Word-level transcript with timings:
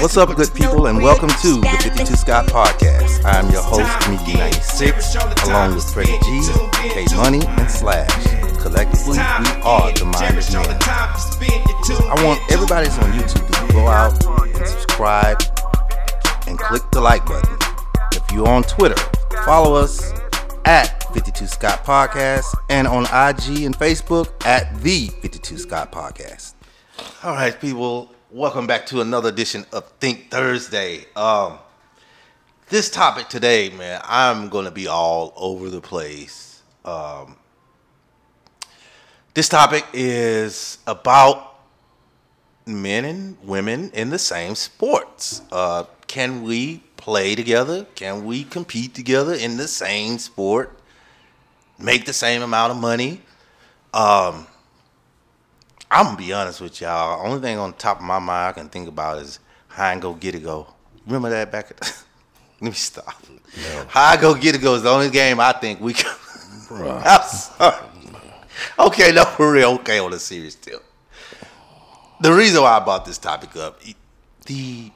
What's 0.00 0.16
up, 0.16 0.34
good 0.34 0.52
people, 0.54 0.86
and 0.86 1.02
welcome 1.02 1.28
to 1.28 1.60
the 1.60 1.78
52. 1.82 2.16
Scott 2.16 2.46
Podcast. 2.46 3.22
I 3.24 3.38
am 3.38 3.50
your 3.50 3.62
host, 3.62 3.80
Time 4.00 4.12
Miki 4.16 4.32
again, 4.32 4.50
96, 4.50 4.78
cherish 4.78 5.16
all 5.16 5.28
the 5.28 5.34
time 5.34 5.50
along 5.50 5.74
with 5.74 5.92
Freddie 5.92 6.18
spend. 6.18 6.24
G, 6.24 6.30
You 6.36 6.42
tuned 6.42 6.74
in 6.84 6.90
K 6.90 7.04
to. 7.04 7.16
Money, 7.16 7.40
and 7.46 7.70
Slash. 7.70 8.24
Collectively, 8.62 9.16
Time 9.18 9.42
we 9.44 9.62
are 9.62 9.92
the 9.92 10.00
again, 10.00 10.10
Minders 10.10 10.48
cherish 10.50 10.54
all 10.56 10.62
the 10.64 10.68
Men. 10.70 10.80
time 10.80 11.14
you 11.14 11.20
spend. 11.20 11.68
You 11.68 11.74
tuned 11.84 12.10
I 12.10 12.24
want 12.24 12.40
in 12.48 12.52
everybody 12.54 12.86
that's 12.88 12.98
on 12.98 13.12
YouTube 13.12 13.66
to 13.68 13.72
go 13.74 13.86
out 13.88 14.24
and 14.56 14.66
subscribe 14.66 15.42
and 16.46 16.58
click 16.58 16.82
the 16.92 17.00
like 17.00 17.24
button. 17.26 17.56
If 18.12 18.32
you're 18.32 18.48
on 18.48 18.62
Twitter, 18.64 19.00
follow 19.44 19.74
us 19.74 20.12
at 20.64 21.12
52 21.12 21.46
Scott 21.46 21.84
Podcast 21.84 22.46
and 22.70 22.88
on 22.88 23.04
IG 23.04 23.64
and 23.64 23.76
Facebook 23.76 24.28
at 24.46 24.74
the 24.82 25.08
52 25.20 25.58
Scott 25.58 25.92
Podcast. 25.92 26.54
All 27.22 27.34
right, 27.34 27.58
people, 27.60 28.10
welcome 28.32 28.64
back 28.64 28.86
to 28.86 29.00
another 29.00 29.28
edition 29.28 29.66
of 29.72 29.84
Think 29.98 30.30
Thursday. 30.30 31.04
Um, 31.16 31.58
this 32.68 32.88
topic 32.88 33.28
today, 33.28 33.70
man, 33.70 34.00
I'm 34.04 34.48
going 34.48 34.66
to 34.66 34.70
be 34.70 34.86
all 34.86 35.32
over 35.36 35.68
the 35.68 35.80
place. 35.80 36.62
Um, 36.84 37.36
this 39.34 39.48
topic 39.48 39.84
is 39.92 40.78
about 40.86 41.56
men 42.66 43.04
and 43.04 43.36
women 43.42 43.90
in 43.94 44.10
the 44.10 44.18
same 44.18 44.54
sports. 44.54 45.42
Uh, 45.50 45.84
can 46.06 46.44
we 46.44 46.84
play 46.96 47.34
together? 47.34 47.84
Can 47.96 48.24
we 48.24 48.44
compete 48.44 48.94
together 48.94 49.34
in 49.34 49.56
the 49.56 49.66
same 49.66 50.18
sport? 50.18 50.78
Make 51.80 52.04
the 52.04 52.12
same 52.12 52.42
amount 52.42 52.70
of 52.70 52.78
money? 52.78 53.22
Um, 53.92 54.46
I'm 55.90 56.06
gonna 56.06 56.16
be 56.16 56.32
honest 56.32 56.60
with 56.60 56.80
y'all. 56.80 57.26
Only 57.26 57.40
thing 57.40 57.58
on 57.58 57.72
top 57.72 57.98
of 57.98 58.04
my 58.04 58.18
mind 58.18 58.48
I 58.48 58.52
can 58.52 58.68
think 58.68 58.88
about 58.88 59.18
is 59.18 59.40
how 59.68 59.88
I 59.88 59.98
go 59.98 60.14
get 60.14 60.34
it 60.34 60.44
go. 60.44 60.68
Remember 61.06 61.30
that 61.30 61.50
back 61.50 61.70
at 61.70 61.80
Let 62.60 62.68
me 62.68 62.72
stop. 62.72 63.14
How 63.88 64.10
I 64.10 64.16
go 64.20 64.34
get 64.34 64.54
it 64.54 64.60
go 64.60 64.74
is 64.74 64.82
the 64.82 64.90
only 64.90 65.10
game 65.10 65.40
I 65.40 65.52
think 65.52 65.80
we 65.80 65.94
can. 65.94 66.14
I'm 66.70 67.22
sorry. 67.22 67.86
Okay, 68.78 69.12
no, 69.12 69.24
for 69.24 69.52
real. 69.52 69.70
Okay, 69.76 69.98
on 69.98 70.12
a 70.12 70.18
serious 70.18 70.54
tip. 70.54 70.84
The 72.20 72.32
reason 72.32 72.62
why 72.62 72.76
I 72.76 72.80
brought 72.80 73.06
this 73.06 73.18
topic 73.18 73.56
up, 73.56 73.80
the 74.46 74.92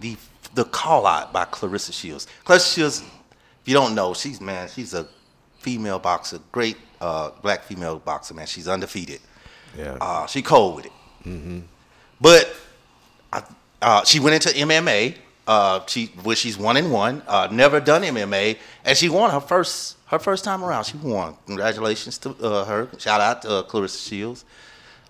the 0.00 0.16
the 0.54 0.64
call 0.64 1.06
out 1.06 1.32
by 1.32 1.44
Claressa 1.44 1.92
Shields. 1.92 2.26
Claressa 2.44 2.74
Shields, 2.74 3.00
if 3.00 3.68
you 3.68 3.74
don't 3.74 3.94
know, 3.94 4.14
she's 4.14 4.40
man, 4.40 4.68
she's 4.68 4.92
a 4.94 5.08
female 5.60 5.98
boxer, 6.00 6.40
great 6.50 6.76
uh, 7.00 7.30
black 7.42 7.62
female 7.62 7.98
boxer, 7.98 8.34
man. 8.34 8.46
She's 8.46 8.66
undefeated. 8.66 9.20
Yeah. 9.78 9.96
Uh, 10.00 10.26
she 10.26 10.42
cold 10.42 10.76
with 10.76 10.86
it. 10.86 10.92
But 12.20 12.52
I, 13.32 13.42
uh, 13.80 14.04
she 14.04 14.18
went 14.18 14.34
into 14.34 14.58
MMA. 14.58 15.16
Uh, 15.46 15.86
she 15.86 16.06
where 16.24 16.36
she's 16.36 16.58
one 16.58 16.76
and 16.76 16.92
one. 16.92 17.22
Uh, 17.26 17.48
never 17.50 17.80
done 17.80 18.02
MMA, 18.02 18.58
and 18.84 18.98
she 18.98 19.08
won 19.08 19.30
her 19.30 19.40
first 19.40 19.96
her 20.06 20.18
first 20.18 20.44
time 20.44 20.62
around. 20.62 20.84
She 20.84 20.96
won. 20.98 21.36
Congratulations 21.46 22.18
to 22.18 22.30
uh, 22.42 22.64
her. 22.64 22.88
Shout 22.98 23.20
out 23.20 23.42
to 23.42 23.50
uh, 23.50 23.62
Claressa 23.62 24.06
Shields. 24.06 24.44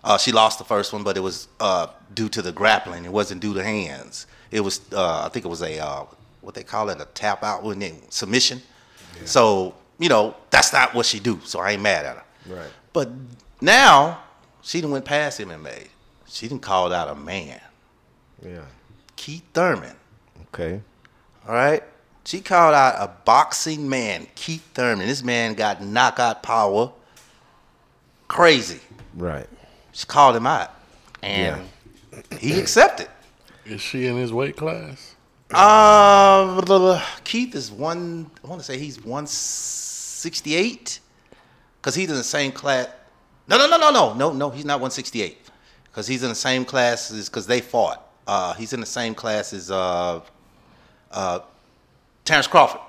Uh, 0.05 0.17
she 0.17 0.31
lost 0.31 0.59
the 0.59 0.65
first 0.65 0.93
one, 0.93 1.03
but 1.03 1.17
it 1.17 1.21
was 1.21 1.49
uh, 1.59 1.89
due 2.15 2.29
to 2.29 2.41
the 2.41 2.53
grappling. 2.53 3.05
It 3.05 3.13
wasn't 3.13 3.41
due 3.41 3.55
to 3.55 3.65
hands. 3.65 4.27
It 4.53 4.61
was 4.61 4.81
uh, 4.93 5.25
I 5.25 5.29
think 5.29 5.45
it 5.45 5.49
was 5.49 5.63
a 5.63 5.79
uh, 5.85 6.05
what 6.41 6.55
they 6.55 6.63
call 6.63 6.89
it 6.91 7.01
a 7.01 7.07
tap 7.07 7.43
out 7.43 7.65
with 7.65 7.83
it 7.83 8.13
submission. 8.13 8.63
So 9.25 9.75
you 9.99 10.09
know 10.09 10.37
that's 10.51 10.73
not 10.73 10.95
what 10.95 11.07
she 11.07 11.19
do. 11.19 11.41
So 11.45 11.59
I 11.59 11.73
ain't 11.73 11.83
mad 11.83 12.07
at 12.07 12.17
her. 12.17 12.25
Right. 12.47 12.71
But 12.93 13.11
now 13.61 14.21
she 14.69 14.81
done 14.83 14.91
went 14.91 15.07
past 15.07 15.41
MMA. 15.41 15.89
She 16.27 16.47
done 16.47 16.59
called 16.59 16.93
out 16.93 17.09
a 17.09 17.15
man, 17.15 17.59
Yeah. 18.45 18.67
Keith 19.17 19.45
Thurman. 19.55 19.97
Okay. 20.49 20.83
All 21.47 21.55
right. 21.55 21.83
She 22.27 22.41
called 22.43 22.75
out 22.75 22.97
a 22.99 23.09
boxing 23.25 23.89
man, 23.89 24.27
Keith 24.35 24.63
Thurman. 24.75 25.07
This 25.07 25.25
man 25.25 25.55
got 25.55 25.83
knockout 25.83 26.43
power. 26.43 26.93
Crazy. 28.29 28.81
Right. 29.15 29.47
She 29.93 30.05
called 30.05 30.37
him 30.37 30.47
out. 30.47 30.71
And 31.23 31.63
he 32.39 32.61
accepted. 32.61 33.09
Is 33.65 33.81
she 33.81 34.07
in 34.07 34.19
his 34.19 34.35
weight 34.35 34.59
class? 34.59 35.15
Uh. 35.51 37.03
Keith 37.25 37.55
is 37.55 37.73
one, 37.73 38.31
I 38.45 38.47
want 38.47 38.61
to 38.61 38.67
say 38.67 38.77
he's 38.77 39.03
168. 39.03 41.01
Because 41.81 41.95
he's 41.95 42.11
in 42.11 42.17
the 42.17 42.23
same 42.23 42.53
class. 42.53 42.89
No, 43.49 43.57
no, 43.57 43.67
no, 43.67 43.79
no, 43.79 43.91
no. 43.91 44.15
No, 44.15 44.33
no, 44.33 44.51
he's 44.51 44.65
not 44.65 44.75
168. 44.81 45.39
Because 45.85 46.07
he's 46.07 46.23
in 46.23 46.29
the 46.29 46.35
same 46.35 46.65
classes 46.65 47.29
because 47.29 47.47
they 47.47 47.61
fought. 47.61 48.05
Uh, 48.27 48.53
he's 48.55 48.73
in 48.73 48.81
the 48.81 48.87
same 48.87 49.15
class 49.15 49.53
as 49.53 49.71
uh, 49.71 50.21
uh, 51.11 51.41
Terence 52.25 52.47
Crawford. 52.47 52.81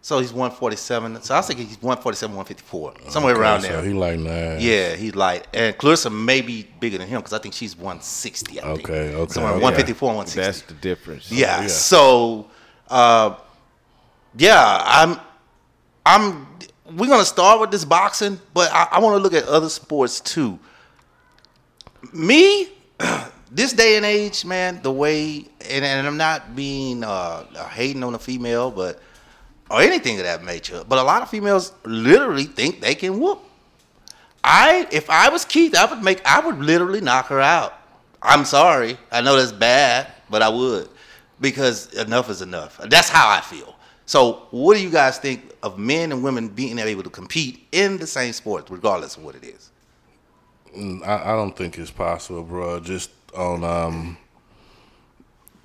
So 0.00 0.20
he's 0.20 0.32
147. 0.32 1.22
So 1.22 1.34
I 1.34 1.40
think 1.40 1.58
he's 1.58 1.82
147, 1.82 2.34
154. 2.36 3.10
Somewhere 3.10 3.32
Okay, 3.32 3.40
around 3.40 3.62
so 3.62 3.68
there. 3.68 3.78
So 3.78 3.88
he 3.88 3.92
like 3.92 4.18
nine. 4.18 4.58
Yeah, 4.60 4.94
he's 4.94 5.14
light. 5.14 5.46
And 5.52 5.76
Clarissa 5.76 6.08
may 6.10 6.40
be 6.40 6.68
bigger 6.80 6.98
than 6.98 7.08
him 7.08 7.20
because 7.20 7.32
I 7.32 7.38
think 7.38 7.54
she's 7.54 7.76
160. 7.76 8.60
I 8.60 8.62
think. 8.62 8.88
Okay, 8.88 9.14
okay, 9.14 9.32
Somewhere 9.32 9.52
okay. 9.54 9.62
154 9.62 10.06
160. 10.08 10.40
That's 10.40 10.62
the 10.62 10.74
difference. 10.74 11.32
Yeah. 11.32 11.62
yeah. 11.62 11.66
So, 11.66 12.48
uh, 12.88 13.36
yeah, 14.36 14.82
I'm, 14.84 15.20
I'm. 16.06 16.46
We're 16.96 17.08
gonna 17.08 17.24
start 17.24 17.60
with 17.60 17.70
this 17.70 17.84
boxing, 17.84 18.40
but 18.54 18.72
I, 18.72 18.88
I 18.92 19.00
want 19.00 19.16
to 19.16 19.22
look 19.22 19.34
at 19.34 19.44
other 19.44 19.68
sports 19.68 20.20
too. 20.20 20.58
Me, 22.12 22.68
this 23.50 23.72
day 23.72 23.96
and 23.96 24.06
age, 24.06 24.44
man, 24.44 24.80
the 24.82 24.90
way, 24.90 25.44
and, 25.68 25.84
and 25.84 26.06
I'm 26.06 26.16
not 26.16 26.56
being 26.56 27.04
uh, 27.04 27.44
hating 27.68 28.02
on 28.02 28.14
a 28.14 28.18
female, 28.18 28.70
but 28.70 29.00
or 29.70 29.82
anything 29.82 30.18
of 30.18 30.24
that 30.24 30.42
nature, 30.44 30.82
but 30.88 30.98
a 30.98 31.02
lot 31.02 31.20
of 31.20 31.28
females 31.28 31.72
literally 31.84 32.44
think 32.44 32.80
they 32.80 32.94
can 32.94 33.20
whoop. 33.20 33.42
I, 34.42 34.88
if 34.90 35.10
I 35.10 35.28
was 35.28 35.44
Keith, 35.44 35.76
I 35.76 35.84
would 35.84 36.02
make, 36.02 36.24
I 36.24 36.40
would 36.40 36.58
literally 36.58 37.02
knock 37.02 37.26
her 37.26 37.40
out. 37.40 37.74
I'm 38.22 38.44
sorry, 38.44 38.96
I 39.12 39.20
know 39.20 39.36
that's 39.36 39.52
bad, 39.52 40.10
but 40.30 40.40
I 40.40 40.48
would 40.48 40.88
because 41.40 41.92
enough 41.94 42.30
is 42.30 42.42
enough. 42.42 42.78
That's 42.78 43.08
how 43.08 43.28
I 43.28 43.40
feel. 43.40 43.76
So, 44.08 44.46
what 44.52 44.74
do 44.74 44.82
you 44.82 44.88
guys 44.88 45.18
think 45.18 45.52
of 45.62 45.78
men 45.78 46.12
and 46.12 46.24
women 46.24 46.48
being 46.48 46.78
able 46.78 47.02
to 47.02 47.10
compete 47.10 47.68
in 47.72 47.98
the 47.98 48.06
same 48.06 48.32
sport, 48.32 48.68
regardless 48.70 49.18
of 49.18 49.22
what 49.22 49.34
it 49.34 49.44
is? 49.44 49.70
I, 51.04 51.32
I 51.32 51.36
don't 51.36 51.54
think 51.54 51.76
it's 51.76 51.90
possible, 51.90 52.42
bro. 52.42 52.80
Just 52.80 53.10
on 53.36 53.62
um, 53.64 54.16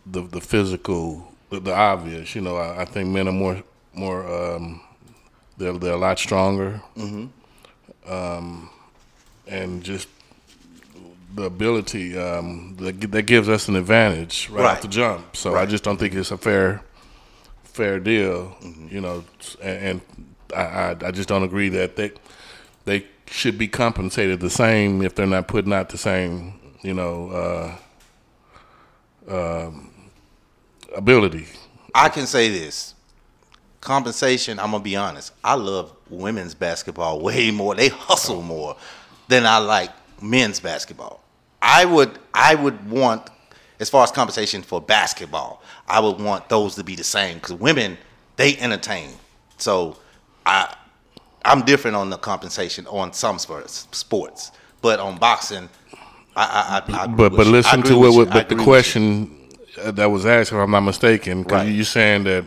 the 0.05 0.23
the 0.23 0.41
physical, 0.41 1.25
the, 1.51 1.61
the 1.61 1.73
obvious. 1.73 2.35
You 2.35 2.41
know, 2.41 2.57
I, 2.57 2.81
I 2.81 2.85
think 2.85 3.07
men 3.07 3.29
are 3.29 3.31
more 3.31 3.63
more. 3.93 4.27
Um, 4.27 4.81
they're 5.57 5.77
they're 5.77 5.93
a 5.93 5.97
lot 5.97 6.19
stronger. 6.19 6.81
Mm-hmm. 6.97 8.11
Um, 8.11 8.69
and 9.47 9.81
just 9.81 10.09
the 11.33 11.43
ability 11.43 12.17
um, 12.19 12.75
that, 12.81 12.99
that 13.09 13.21
gives 13.23 13.47
us 13.47 13.69
an 13.69 13.77
advantage 13.77 14.49
right, 14.49 14.63
Right. 14.63 14.75
off 14.75 14.81
the 14.81 14.89
jump. 14.89 15.37
So 15.37 15.55
I 15.55 15.65
just 15.65 15.85
don't 15.85 15.95
think 15.97 16.13
it's 16.13 16.31
a 16.31 16.37
fair 16.37 16.81
fair 17.73 17.99
deal. 17.99 18.55
You 18.89 19.01
know, 19.01 19.23
and, 19.61 20.01
and 20.01 20.01
I, 20.55 20.61
I 20.61 20.95
I 21.07 21.11
just 21.11 21.27
don't 21.27 21.43
agree 21.43 21.69
that 21.69 21.95
they 21.95 22.11
they 22.85 23.07
should 23.27 23.57
be 23.57 23.67
compensated 23.67 24.39
the 24.39 24.49
same 24.49 25.01
if 25.01 25.15
they're 25.15 25.25
not 25.25 25.47
putting 25.47 25.73
out 25.73 25.89
the 25.89 25.97
same 25.97 26.59
you 26.81 26.93
know 26.93 27.77
uh, 29.27 29.65
um, 29.67 29.91
ability. 30.95 31.47
I 31.93 32.09
can 32.09 32.25
say 32.27 32.49
this. 32.49 32.95
Compensation, 33.81 34.59
I'm 34.59 34.71
gonna 34.71 34.83
be 34.83 34.95
honest. 34.95 35.33
I 35.43 35.55
love 35.55 35.93
women's 36.09 36.55
basketball 36.55 37.19
way 37.27 37.51
more. 37.51 37.75
They 37.75 37.89
hustle 37.89 38.41
more 38.41 38.77
than 39.27 39.45
I 39.45 39.57
like 39.57 39.91
men's 40.21 40.59
basketball. 40.59 41.21
I 41.61 41.85
would 41.85 42.17
I 42.33 42.55
would 42.55 42.89
want 42.89 43.29
as 43.79 43.89
far 43.89 44.03
as 44.03 44.11
compensation 44.11 44.61
for 44.61 44.81
basketball, 44.81 45.61
I 45.87 45.99
would 45.99 46.19
want 46.19 46.49
those 46.49 46.75
to 46.75 46.83
be 46.83 46.95
the 46.95 47.03
same 47.03 47.35
because 47.35 47.53
women 47.53 47.97
they 48.35 48.57
entertain. 48.57 49.09
So 49.57 49.97
I 50.45 50.75
I'm 51.45 51.61
different 51.63 51.97
on 51.97 52.09
the 52.09 52.17
compensation 52.17 52.87
on 52.87 53.13
some 53.13 53.37
sports, 53.39 53.87
sports, 53.91 54.51
but 54.81 54.99
on 54.99 55.17
boxing, 55.17 55.69
I 56.35 56.81
I, 56.89 56.93
I, 56.99 57.03
I 57.03 57.07
But 57.07 57.35
but 57.35 57.47
listen 57.47 57.83
to 57.83 57.97
with 57.97 58.01
what, 58.01 58.11
you. 58.11 58.17
what 58.19 58.27
I 58.29 58.33
but 58.33 58.49
the 58.49 58.55
agree 58.55 58.55
with 58.55 58.59
you. 58.59 58.65
question 58.65 59.49
uh, 59.83 59.91
that 59.91 60.05
was 60.11 60.25
asked, 60.25 60.51
if 60.51 60.57
I'm 60.57 60.71
not 60.71 60.81
mistaken, 60.81 61.43
because 61.43 61.65
Right. 61.65 61.73
you're 61.73 61.83
saying 61.85 62.23
that 62.25 62.45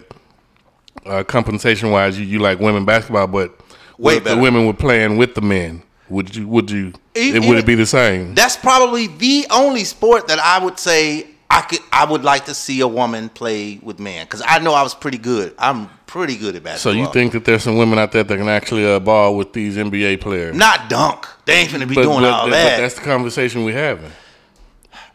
uh, 1.05 1.25
compensation 1.25 1.91
wise, 1.91 2.19
you, 2.19 2.25
you 2.25 2.39
like 2.39 2.59
women 2.61 2.85
basketball, 2.85 3.27
but 3.27 3.59
Way 3.99 4.19
the 4.19 4.37
women 4.37 4.67
were 4.67 4.75
playing 4.75 5.17
with 5.17 5.35
the 5.35 5.41
men. 5.41 5.83
Would 6.09 6.37
you? 6.37 6.47
Would 6.49 6.71
you? 6.71 6.93
E- 7.17 7.35
it, 7.37 7.45
would 7.45 7.59
it 7.59 7.67
be 7.67 7.75
the 7.75 7.87
same? 7.87 8.35
That's 8.35 8.57
probably 8.57 9.07
the 9.09 9.47
only 9.51 9.85
sport 9.85 10.29
that 10.29 10.39
I 10.39 10.63
would 10.65 10.79
say 10.79 11.27
I 11.51 11.63
could 11.63 11.81
I 11.93 12.05
would 12.05 12.25
like 12.25 12.47
to 12.47 12.55
see 12.55 12.81
a 12.81 12.89
woman 12.89 13.29
play 13.29 13.79
with 13.83 13.99
men 13.99 14.27
because 14.27 14.43
I 14.47 14.59
know 14.59 14.75
I 14.75 14.83
was 14.83 14.95
pretty 14.95 15.19
good. 15.19 15.55
I'm 15.59 15.89
pretty 16.07 16.37
good 16.37 16.57
at 16.57 16.63
basketball. 16.63 16.93
So 16.93 16.99
you 16.99 17.13
think 17.13 17.33
that 17.33 17.45
there's 17.45 17.63
some 17.63 17.77
women 17.77 17.99
out 17.99 18.13
there 18.13 18.25
that 18.25 18.37
can 18.37 18.49
actually 18.49 18.87
uh, 18.87 19.01
ball 19.01 19.37
with 19.37 19.53
these 19.53 19.77
NBA 19.77 20.21
players? 20.21 20.57
not 20.57 20.89
dunk? 20.89 21.27
They 21.45 21.55
ain't 21.55 21.73
gonna 21.73 21.87
be 21.87 21.95
but, 21.95 22.03
doing 22.03 22.21
but- 22.21 22.33
all 22.33 22.47
but 22.47 22.51
that. 22.53 22.79
that's 22.79 22.95
the 22.95 23.03
conversation 23.03 23.65
we're 23.65 23.75
having. 23.75 24.11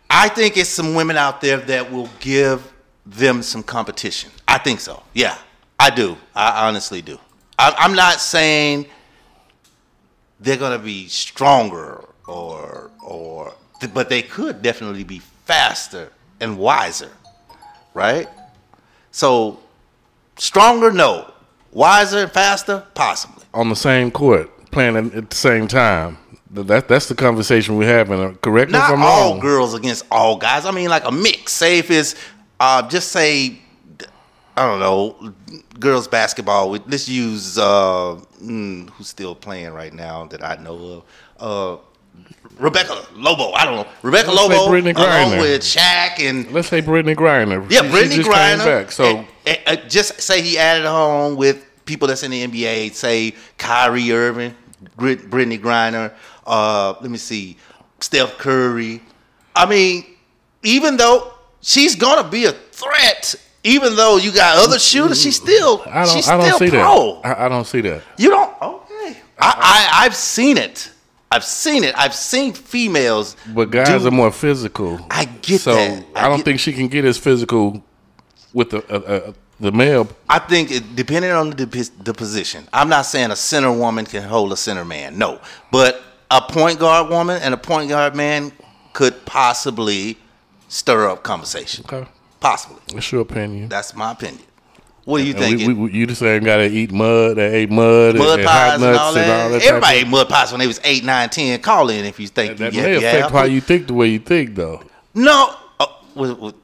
I 0.09 0.27
think 0.27 0.57
it's 0.57 0.69
some 0.69 0.93
women 0.93 1.15
out 1.15 1.39
there 1.39 1.57
that 1.57 1.89
will 1.91 2.09
give 2.19 2.71
them 3.05 3.41
some 3.41 3.63
competition. 3.63 4.29
I 4.47 4.57
think 4.57 4.81
so. 4.81 5.03
Yeah, 5.13 5.37
I 5.79 5.89
do. 5.89 6.17
I 6.35 6.67
honestly 6.67 7.01
do. 7.01 7.17
I, 7.57 7.73
I'm 7.77 7.93
not 7.95 8.19
saying 8.19 8.87
they're 10.41 10.57
gonna 10.57 10.79
be 10.79 11.07
stronger 11.07 12.03
or 12.27 12.91
or, 13.03 13.53
but 13.93 14.09
they 14.09 14.21
could 14.21 14.61
definitely 14.61 15.03
be 15.03 15.19
faster 15.45 16.11
and 16.39 16.57
wiser, 16.57 17.11
right? 17.93 18.27
So 19.11 19.59
stronger, 20.37 20.91
no. 20.91 21.31
Wiser 21.71 22.19
and 22.19 22.31
faster, 22.31 22.85
possibly. 22.93 23.43
On 23.53 23.69
the 23.69 23.75
same 23.75 24.11
court, 24.11 24.49
playing 24.71 24.97
at, 24.97 25.29
the 25.29 25.35
same 25.35 25.67
time. 25.67 26.17
That, 26.53 26.89
that's 26.89 27.07
the 27.07 27.15
conversation 27.15 27.77
we're 27.77 27.87
having. 27.87 28.19
Uh, 28.19 28.33
Correct 28.41 28.71
me 28.71 28.77
if 28.77 28.83
I'm 28.83 29.01
all 29.01 29.31
wrong. 29.31 29.39
girls 29.39 29.73
against 29.73 30.05
all 30.11 30.35
guys. 30.35 30.65
I 30.65 30.71
mean, 30.71 30.89
like 30.89 31.05
a 31.05 31.11
mix. 31.11 31.53
Say 31.53 31.79
if 31.79 31.89
it's 31.89 32.15
uh, 32.59 32.87
just 32.89 33.13
say 33.13 33.60
I 34.57 34.67
don't 34.67 34.79
know, 34.79 35.33
girls 35.79 36.07
basketball. 36.07 36.69
With 36.71 36.83
let's 36.87 37.07
use 37.07 37.57
uh, 37.57 38.19
mm, 38.41 38.89
who's 38.91 39.07
still 39.07 39.33
playing 39.35 39.71
right 39.73 39.93
now 39.93 40.25
that 40.25 40.43
I 40.43 40.55
know 40.57 41.03
of. 41.39 41.79
Uh, 41.79 41.81
Rebecca 42.59 43.05
Lobo. 43.15 43.53
I 43.53 43.65
don't 43.65 43.75
know. 43.77 43.87
Rebecca 44.03 44.29
Let's 44.31 44.49
Lobo 44.49 44.71
Brittney 44.71 44.95
along 44.95 45.39
with 45.39 45.61
Shaq 45.61 46.19
and 46.19 46.51
Let's 46.51 46.67
say 46.67 46.81
Brittney 46.81 47.15
Griner. 47.15 47.65
yeah, 47.71 47.81
She- 47.81 47.87
she 47.87 47.93
Brittney 47.93 48.23
came 48.23 48.31
Griner. 48.31 48.65
back. 48.65 48.91
So 48.91 49.05
And- 49.05 49.27
and- 49.45 49.59
and 49.65 49.89
just 49.89 50.21
say 50.21 50.41
he 50.41 50.57
added 50.59 50.85
on 50.85 51.37
with 51.37 51.63
people 51.85 52.07
that's 52.07 52.21
in 52.23 52.29
the 52.31 52.43
NBA. 52.43 52.89
Say 52.89 53.33
Kyrie 53.57 54.11
Irving, 54.11 54.53
Brit- 54.97 55.29
Brittney 55.31 55.59
Griner. 55.59 56.11
Uh, 56.45 56.93
let 57.01 57.09
me 57.09 57.17
see, 57.17 57.57
Steph 58.01 58.37
Curry. 58.37 59.01
I 59.55 59.65
mean, 59.65 60.05
even 60.61 60.97
though 60.97 61.31
she's 61.61 61.95
gonna 61.95 62.27
be 62.27 62.45
a 62.45 62.51
threat, 62.51 63.33
even 63.63 63.95
though 63.95 64.17
you 64.17 64.31
got 64.31 64.57
other 64.57 64.79
shooters, 64.79 65.21
she's 65.21 65.35
still 65.35 65.83
I 65.87 66.05
don't. 66.05 66.13
she's 66.15 66.27
I 66.27 66.37
don't 66.37 66.45
still 66.47 66.59
see 66.59 66.69
pro. 66.69 67.21
that. 67.23 67.39
I, 67.39 67.45
I 67.45 67.49
don't 67.49 67.65
see 67.65 67.81
that. 67.81 68.01
You 68.17 68.29
don't? 68.29 68.61
Okay. 68.61 69.17
I, 69.39 69.53
I 69.99 70.05
I've 70.05 70.15
seen 70.15 70.57
it. 70.57 70.91
I've 71.33 71.45
seen 71.45 71.83
it. 71.83 71.93
I've 71.97 72.13
seen 72.15 72.53
females. 72.53 73.37
But 73.53 73.71
guys 73.71 74.01
do- 74.01 74.07
are 74.07 74.11
more 74.11 74.31
physical. 74.31 74.99
I 75.09 75.25
get 75.25 75.61
so 75.61 75.73
that. 75.75 76.05
I 76.15 76.25
I, 76.25 76.27
don't 76.29 76.37
get- 76.39 76.45
think 76.45 76.59
she 76.59 76.73
can 76.73 76.87
get 76.87 77.05
as 77.05 77.17
physical 77.17 77.83
with 78.53 78.71
the 78.71 78.79
uh, 78.93 78.99
uh, 79.29 79.33
the 79.59 79.71
male. 79.71 80.09
I 80.29 80.39
think 80.39 80.71
it, 80.71 80.95
depending 80.95 81.31
on 81.31 81.51
the 81.51 81.65
the 82.03 82.13
position, 82.13 82.67
I'm 82.73 82.89
not 82.89 83.05
saying 83.05 83.31
a 83.31 83.35
center 83.35 83.71
woman 83.71 84.05
can 84.05 84.23
hold 84.23 84.51
a 84.51 84.57
center 84.57 84.83
man. 84.83 85.17
No, 85.17 85.39
but 85.71 86.01
a 86.29 86.41
point 86.41 86.79
guard 86.79 87.09
woman 87.09 87.41
and 87.41 87.53
a 87.53 87.57
point 87.57 87.89
guard 87.89 88.15
man 88.15 88.51
could 88.93 89.23
possibly 89.25 90.17
stir 90.67 91.07
up 91.09 91.23
conversation. 91.23 91.85
Okay, 91.87 92.09
Possibly. 92.41 92.81
that's 92.93 93.09
your 93.11 93.21
opinion. 93.21 93.69
That's 93.69 93.95
my 93.95 94.11
opinion. 94.11 94.43
What 95.05 95.19
do 95.19 95.23
you 95.23 95.33
And 95.33 95.39
think? 95.39 95.67
we, 95.67 95.73
we, 95.73 95.91
you 95.93 96.05
the 96.05 96.15
same 96.15 96.43
guy 96.43 96.57
that 96.57 96.71
eat 96.71 96.91
mud, 96.91 97.37
that 97.37 97.53
ate 97.53 97.69
mud, 97.71 98.15
mud 98.15 98.39
and, 98.39 98.39
and 98.39 98.47
pies 98.47 98.71
hot 98.71 98.75
and 98.75 98.95
all 98.97 99.13
that. 99.13 99.23
and 99.23 99.31
all 99.31 99.49
that. 99.51 99.63
Everybody 99.63 99.97
ate 99.99 100.07
mud 100.07 100.29
pies 100.29 100.51
when 100.51 100.59
they 100.59 100.67
was 100.67 100.79
8, 100.83 101.03
9, 101.03 101.29
10. 101.29 101.61
Call 101.61 101.89
in 101.89 102.05
if 102.05 102.19
you 102.19 102.27
think 102.27 102.57
that 102.57 102.73
you 102.73 102.81
may 102.81 102.99
yeah, 102.99 103.09
affect 103.11 103.31
how 103.31 103.43
you 103.45 103.61
think 103.61 103.87
the 103.87 103.93
way 103.93 104.07
you 104.07 104.19
think, 104.19 104.55
though. 104.55 104.81
No, 105.13 105.55
oh, 105.79 106.05
with, 106.15 106.37
with, 106.39 106.55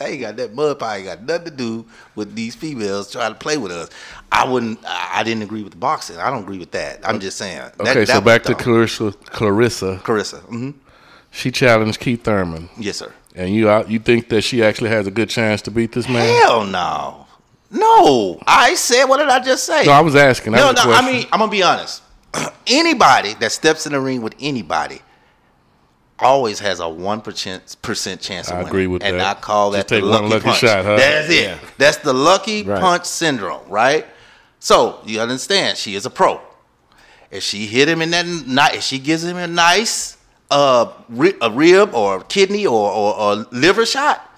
I 0.00 0.06
ain't 0.08 0.20
got 0.20 0.36
that 0.36 0.54
mud 0.54 0.78
pie. 0.78 0.96
Ain't 0.98 1.06
got 1.06 1.22
nothing 1.22 1.44
to 1.46 1.50
do 1.50 1.86
with 2.14 2.34
these 2.34 2.54
females 2.54 3.10
trying 3.10 3.32
to 3.32 3.38
play 3.38 3.56
with 3.56 3.72
us. 3.72 3.90
I 4.30 4.48
wouldn't. 4.48 4.80
I 4.84 5.22
didn't 5.24 5.42
agree 5.42 5.62
with 5.62 5.72
the 5.72 5.78
boxing. 5.78 6.16
I 6.18 6.30
don't 6.30 6.42
agree 6.42 6.58
with 6.58 6.72
that. 6.72 7.08
I'm 7.08 7.20
just 7.20 7.36
saying. 7.38 7.58
That- 7.58 7.80
Okay, 7.80 8.04
that 8.04 8.08
so 8.08 8.20
back 8.20 8.42
to 8.44 8.54
Claressa. 8.54 9.12
Claressa. 9.14 10.00
Claressa, 10.00 10.00
Carissa. 10.00 10.40
hmm 10.42 10.70
she 11.30 11.50
challenged 11.50 11.98
Keith 11.98 12.22
Thurman, 12.22 12.68
Yes, 12.78 12.98
sir. 12.98 13.12
And 13.34 13.54
you 13.54 13.68
out- 13.68 13.90
you 13.90 13.98
think 13.98 14.28
that 14.30 14.42
she 14.42 14.62
actually 14.62 14.90
has 14.90 15.06
a 15.06 15.10
good 15.10 15.28
chance 15.30 15.62
to 15.62 15.70
beat 15.70 15.92
this 15.92 16.08
man? 16.08 16.42
Hell 16.42 16.64
no, 16.64 17.26
no. 17.70 18.40
I 18.46 18.74
said 18.74 19.04
what 19.06 19.18
did 19.18 19.28
I 19.28 19.40
just 19.40 19.64
say? 19.64 19.84
No, 19.84 19.92
I 19.92 20.00
was 20.00 20.16
asking. 20.16 20.52
That 20.52 20.58
no, 20.60 20.68
was 20.68 20.84
no. 20.84 20.92
I 20.92 21.00
mean, 21.12 21.26
I'm 21.32 21.40
gonna 21.40 21.50
be 21.50 21.62
honest. 21.62 22.02
anybody 22.66 23.34
that 23.34 23.52
steps 23.52 23.86
in 23.86 23.92
the 23.92 24.00
ring 24.00 24.20
with 24.22 24.34
anybody 24.40 25.00
always 26.18 26.60
has 26.60 26.80
a 26.80 26.88
one 26.88 27.20
percent 27.20 27.76
percent 27.82 28.20
chance 28.20 28.48
of 28.48 28.54
I 28.54 28.58
winning. 28.58 28.68
agree 28.68 28.86
with 28.86 29.02
and 29.02 29.18
that. 29.20 29.36
I 29.36 29.40
call 29.40 29.72
Just 29.72 29.88
that 29.88 29.94
the 29.96 30.00
take 30.00 30.10
one 30.10 30.22
lucky, 30.22 30.28
lucky 30.34 30.44
punch. 30.44 30.58
shot, 30.58 30.84
huh? 30.84 30.96
That's 30.96 31.28
it. 31.28 31.42
Yeah. 31.44 31.58
That's 31.78 31.96
the 31.98 32.12
lucky 32.12 32.62
Right. 32.62 32.80
punch 32.80 33.04
syndrome, 33.04 33.68
right? 33.68 34.06
So 34.60 35.00
you 35.04 35.20
understand, 35.20 35.76
she 35.76 35.94
is 35.94 36.06
a 36.06 36.10
pro. 36.10 36.40
If 37.30 37.42
she 37.42 37.66
hit 37.66 37.88
him 37.88 38.00
in 38.00 38.10
that 38.12 38.26
night, 38.26 38.76
if 38.76 38.82
she 38.84 38.98
gives 38.98 39.24
him 39.24 39.36
a 39.36 39.46
nice 39.46 40.13
uh, 40.50 40.92
ri- 41.08 41.34
a 41.40 41.50
rib 41.50 41.94
or 41.94 42.18
a 42.18 42.24
kidney 42.24 42.66
or, 42.66 42.90
or, 42.90 43.14
or 43.18 43.34
liver 43.50 43.86
shot, 43.86 44.30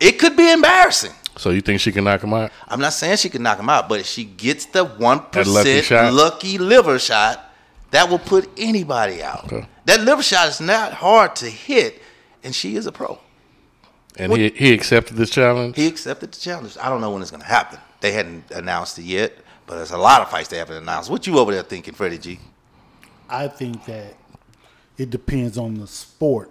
it 0.00 0.18
could 0.18 0.36
be 0.36 0.50
embarrassing. 0.50 1.12
so 1.36 1.50
you 1.50 1.60
think 1.60 1.80
she 1.80 1.92
can 1.92 2.04
knock 2.04 2.22
him 2.22 2.34
out? 2.34 2.50
I'm 2.68 2.80
not 2.80 2.92
saying 2.92 3.16
she 3.16 3.28
can 3.30 3.42
knock 3.42 3.58
him 3.58 3.68
out, 3.68 3.88
but 3.88 4.00
if 4.00 4.06
she 4.06 4.24
gets 4.24 4.66
the 4.66 4.84
one 4.84 5.18
lucky 5.18 5.30
percent 5.30 5.84
shot? 5.84 6.12
lucky 6.12 6.58
liver 6.58 6.98
shot, 6.98 7.52
that 7.90 8.08
will 8.08 8.18
put 8.18 8.48
anybody 8.56 9.22
out. 9.22 9.44
Okay. 9.52 9.66
That 9.84 10.00
liver 10.02 10.22
shot 10.22 10.48
is 10.48 10.60
not 10.60 10.92
hard 10.94 11.36
to 11.36 11.46
hit, 11.46 12.00
and 12.42 12.54
she 12.54 12.76
is 12.76 12.86
a 12.86 12.92
pro. 12.92 13.18
And 14.16 14.32
he 14.36 14.50
he 14.50 14.72
accepted 14.74 15.16
this 15.16 15.30
challenge. 15.30 15.76
He 15.76 15.86
accepted 15.86 16.32
the 16.32 16.38
challenge. 16.40 16.76
I 16.80 16.88
don't 16.88 17.00
know 17.00 17.10
when 17.10 17.22
it's 17.22 17.30
going 17.30 17.40
to 17.42 17.46
happen. 17.46 17.78
They 18.00 18.12
hadn't 18.12 18.50
announced 18.50 18.98
it 18.98 19.04
yet, 19.04 19.32
but 19.66 19.76
there's 19.76 19.90
a 19.92 19.96
lot 19.98 20.20
of 20.20 20.28
fights 20.30 20.48
they 20.48 20.58
haven't 20.58 20.76
announced. 20.76 21.08
What 21.10 21.26
you 21.26 21.38
over 21.38 21.52
there 21.52 21.62
thinking, 21.62 21.94
Freddie 21.94 22.18
G? 22.18 22.38
I 23.28 23.48
think 23.48 23.84
that 23.86 24.14
it 24.98 25.10
depends 25.10 25.58
on 25.58 25.74
the 25.74 25.86
sport. 25.86 26.50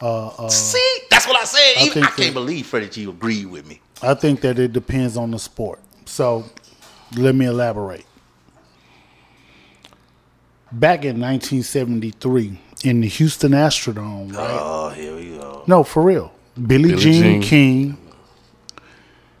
Uh, 0.00 0.28
uh, 0.28 0.48
See, 0.48 0.98
that's 1.10 1.26
what 1.26 1.36
I 1.40 1.44
said. 1.44 1.74
I 1.78 1.86
Even- 1.86 2.02
I, 2.04 2.06
think 2.06 2.06
can't 2.06 2.16
that- 2.16 2.34
believe 2.34 2.66
Freddie 2.66 2.88
G 2.88 3.04
agreed 3.08 3.46
with 3.46 3.66
me. 3.66 3.80
I 4.02 4.14
think 4.14 4.40
that 4.42 4.58
it 4.58 4.72
depends 4.72 5.16
on 5.16 5.32
the 5.32 5.38
sport. 5.38 5.80
So 6.04 6.44
let 7.16 7.34
me 7.34 7.46
elaborate. 7.46 8.04
Back 10.70 11.04
in 11.04 11.18
1973, 11.20 12.60
in 12.84 13.00
the 13.00 13.08
Houston 13.08 13.52
Astrodome, 13.52 14.34
right? 14.36 14.58
Oh, 14.60 14.90
here 14.90 15.16
we 15.16 15.30
go. 15.36 15.64
No, 15.66 15.82
for 15.82 16.02
real. 16.02 16.32
Billie, 16.54 16.90
Billie 16.90 16.96
Jean, 17.02 17.22
Jean. 17.22 17.42
King. 17.42 17.98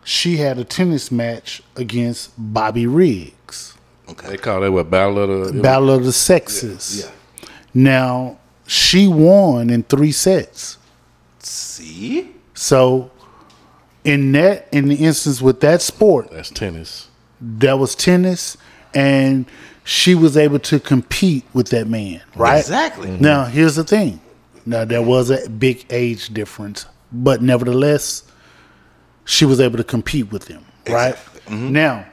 She 0.04 0.38
had 0.38 0.58
a 0.58 0.64
tennis 0.64 1.12
match 1.12 1.62
against 1.76 2.30
Bobby 2.38 2.86
Riggs. 2.86 3.74
Okay. 4.08 4.28
They 4.28 4.36
call 4.38 4.62
that 4.62 4.72
what 4.72 4.90
battle 4.90 5.18
of 5.42 5.54
the 5.54 5.62
Battle 5.62 5.90
of 5.90 6.04
the 6.04 6.12
Sexes. 6.12 7.10
Now, 7.74 8.38
she 8.66 9.06
won 9.08 9.70
in 9.70 9.82
three 9.84 10.12
sets. 10.12 10.78
See, 11.38 12.30
So, 12.54 13.10
in 14.04 14.32
that, 14.32 14.68
in 14.72 14.88
the 14.88 14.96
instance 14.96 15.40
with 15.42 15.60
that 15.60 15.80
sport, 15.82 16.30
That's 16.30 16.50
tennis. 16.50 17.08
that 17.40 17.78
was 17.78 17.94
tennis, 17.94 18.56
and 18.94 19.46
she 19.84 20.14
was 20.14 20.36
able 20.36 20.58
to 20.60 20.80
compete 20.80 21.44
with 21.52 21.68
that 21.70 21.86
man, 21.88 22.20
right? 22.36 22.58
exactly. 22.58 23.10
Now, 23.18 23.44
here's 23.44 23.76
the 23.76 23.84
thing. 23.84 24.20
Now, 24.66 24.84
there 24.84 25.02
was 25.02 25.30
a 25.30 25.48
big 25.48 25.86
age 25.90 26.28
difference, 26.34 26.84
but 27.12 27.40
nevertheless, 27.42 28.24
she 29.24 29.44
was 29.44 29.60
able 29.60 29.76
to 29.78 29.84
compete 29.84 30.30
with 30.32 30.48
him, 30.48 30.64
right? 30.88 31.14
Mm-hmm. 31.46 31.72
Now, 31.72 32.06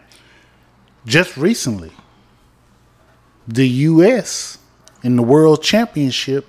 just 1.06 1.36
recently, 1.38 1.92
the 3.48 3.68
U.S. 3.68 4.58
in 5.06 5.16
the 5.16 5.24
World 5.24 5.62
Championship 5.62 6.48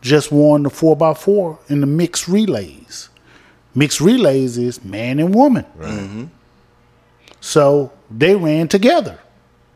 just 0.00 0.30
won 0.30 0.62
the 0.62 0.70
4x4 0.70 1.58
in 1.70 1.80
the 1.80 1.86
mixed 1.86 2.28
relays. 2.28 3.08
Mixed 3.74 4.00
relays 4.00 4.56
is 4.58 4.84
man 4.84 5.18
and 5.18 5.34
woman. 5.34 5.64
So 7.40 7.92
they 8.10 8.36
ran 8.36 8.68
together 8.68 9.18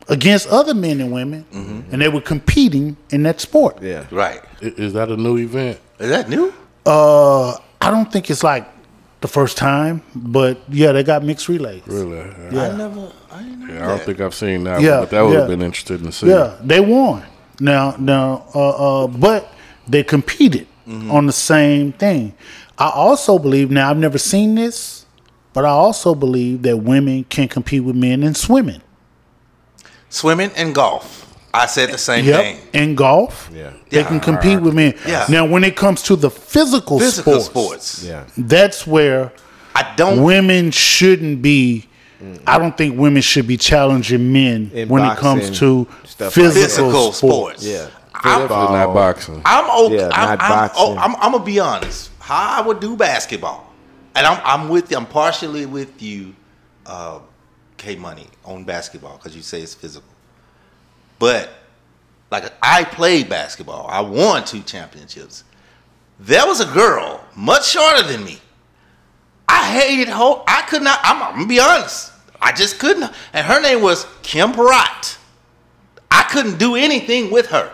against 0.07 0.47
other 0.47 0.73
men 0.73 1.01
and 1.01 1.11
women, 1.11 1.45
and 1.91 2.01
they 2.01 2.09
were 2.09 2.21
competing 2.21 2.95
in 3.09 3.23
that 3.23 3.41
sport. 3.41 3.81
Yeah. 3.81 4.05
Right. 4.11 4.41
Is 4.61 4.93
that 4.93 5.09
a 5.09 5.17
new 5.17 5.37
event? 5.37 5.79
Is 5.99 6.09
that 6.09 6.29
new? 6.29 6.53
Uh, 6.85 7.51
I 7.81 7.91
don't 7.91 8.11
think 8.11 8.29
it's 8.29 8.43
like 8.43 8.65
the 9.21 9.27
first 9.27 9.57
time, 9.57 10.01
but 10.15 10.57
yeah, 10.69 10.93
they 10.93 11.03
got 11.03 11.23
mixed 11.23 11.49
relays. 11.49 11.83
Really? 11.85 12.17
Yeah. 12.51 12.69
I 12.71 12.77
never. 12.77 13.11
I 13.31 13.41
Yeah, 13.41 13.85
I 13.85 13.87
don't 13.89 14.01
think 14.01 14.21
I've 14.21 14.33
seen 14.33 14.63
that 14.63 14.81
Yeah, 14.81 14.91
one, 14.91 14.99
but 15.01 15.09
that 15.11 15.21
would 15.21 15.35
have 15.37 15.47
been 15.49 15.61
interesting 15.61 16.03
to 16.03 16.11
see. 16.11 16.29
Yeah, 16.29 16.55
they 16.63 16.79
won. 16.79 17.23
Now, 17.59 17.95
now, 17.99 18.45
uh, 18.55 19.03
uh, 19.03 19.07
but 19.07 19.53
they 19.87 20.03
competed 20.03 20.67
on 21.09 21.27
the 21.27 21.33
same 21.33 21.91
thing. 21.93 22.33
I 22.77 22.89
also 22.89 23.37
believe 23.37 23.69
now 23.69 23.89
I've 23.91 23.97
never 23.97 24.17
seen 24.17 24.55
this, 24.55 25.05
but 25.53 25.63
I 25.65 25.69
also 25.69 26.15
believe 26.15 26.63
that 26.63 26.77
women 26.77 27.25
can 27.25 27.47
compete 27.47 27.83
with 27.83 27.95
men 27.95 28.23
in 28.23 28.33
swimming. 28.33 28.81
Swimming 30.09 30.51
and 30.55 30.73
golf. 30.73 31.25
I 31.53 31.65
said 31.65 31.91
the 31.91 31.97
same 31.97 32.25
Yep. 32.25 32.41
thing. 32.41 32.57
In 32.73 32.95
golf, 32.95 33.49
Yeah. 33.53 33.71
they 33.89 33.99
Yeah. 33.99 34.07
can 34.07 34.19
compete 34.19 34.61
with 34.61 34.73
men. 34.73 34.93
Yeah. 35.05 35.25
Now, 35.29 35.45
when 35.45 35.63
it 35.63 35.75
comes 35.75 36.01
to 36.03 36.15
the 36.15 36.29
physical, 36.29 36.99
Physical 36.99 37.39
sports, 37.41 37.85
sports. 37.85 38.03
Yeah. 38.03 38.23
that's 38.37 38.85
where 38.87 39.31
I 39.75 39.85
don't. 39.95 40.23
women 40.23 40.71
shouldn't 40.71 41.41
be. 41.41 41.85
I 42.45 42.57
don't 42.57 42.75
think 42.77 42.97
women 42.99 43.21
should 43.21 43.47
be 43.47 43.55
challenging 43.57 44.33
men 44.33 44.71
In 44.73 44.89
when 44.89 45.03
it 45.03 45.17
comes 45.17 45.57
to 45.59 45.85
physical, 45.85 46.29
Physical 46.31 46.91
sports. 47.13 47.17
sports. 47.17 47.65
Yeah. 47.65 47.89
Definitely 48.21 48.75
not 48.75 48.93
boxing. 48.93 49.41
I'm 49.45 49.85
okay. 49.85 49.95
Yeah, 49.97 50.09
I'm, 50.11 50.29
not 50.37 50.41
I'm, 50.41 50.49
boxing. 50.49 50.83
oh, 50.85 50.97
I'm, 50.97 51.15
I'm 51.17 51.31
gonna 51.31 51.43
be 51.43 51.59
honest. 51.59 52.11
How 52.19 52.61
I 52.61 52.67
would 52.67 52.81
do 52.81 52.97
basketball, 52.97 53.71
and 54.15 54.27
I'm 54.27 54.41
I'm 54.43 54.67
with 54.69 54.91
you. 54.91 54.97
I'm 54.97 55.05
partially 55.05 55.65
with 55.65 56.01
you, 56.01 56.35
uh, 56.85 57.19
K 57.77 57.95
Money 57.95 58.27
on 58.43 58.65
basketball 58.65 59.15
because 59.17 59.35
you 59.37 59.41
say 59.41 59.61
it's 59.61 59.73
physical. 59.73 60.09
But 61.17 61.49
like 62.29 62.51
I 62.61 62.83
played 62.83 63.29
basketball. 63.29 63.87
I 63.89 64.01
won 64.01 64.43
two 64.43 64.61
championships. 64.63 65.45
There 66.19 66.45
was 66.45 66.59
a 66.59 66.65
girl 66.73 67.23
much 67.37 67.69
shorter 67.69 68.03
than 68.03 68.25
me. 68.25 68.39
I 69.51 69.65
hated 69.73 70.07
her. 70.09 70.43
I 70.47 70.63
could 70.69 70.83
not. 70.83 70.99
I'm, 71.03 71.21
I'm 71.23 71.33
gonna 71.35 71.47
be 71.47 71.59
honest. 71.59 72.11
I 72.41 72.51
just 72.53 72.79
couldn't. 72.79 73.11
And 73.33 73.45
her 73.45 73.59
name 73.61 73.81
was 73.81 74.05
Kim 74.21 74.53
Peratt. 74.53 75.17
I 76.11 76.23
couldn't 76.23 76.57
do 76.59 76.75
anything 76.75 77.31
with 77.31 77.47
her. 77.47 77.71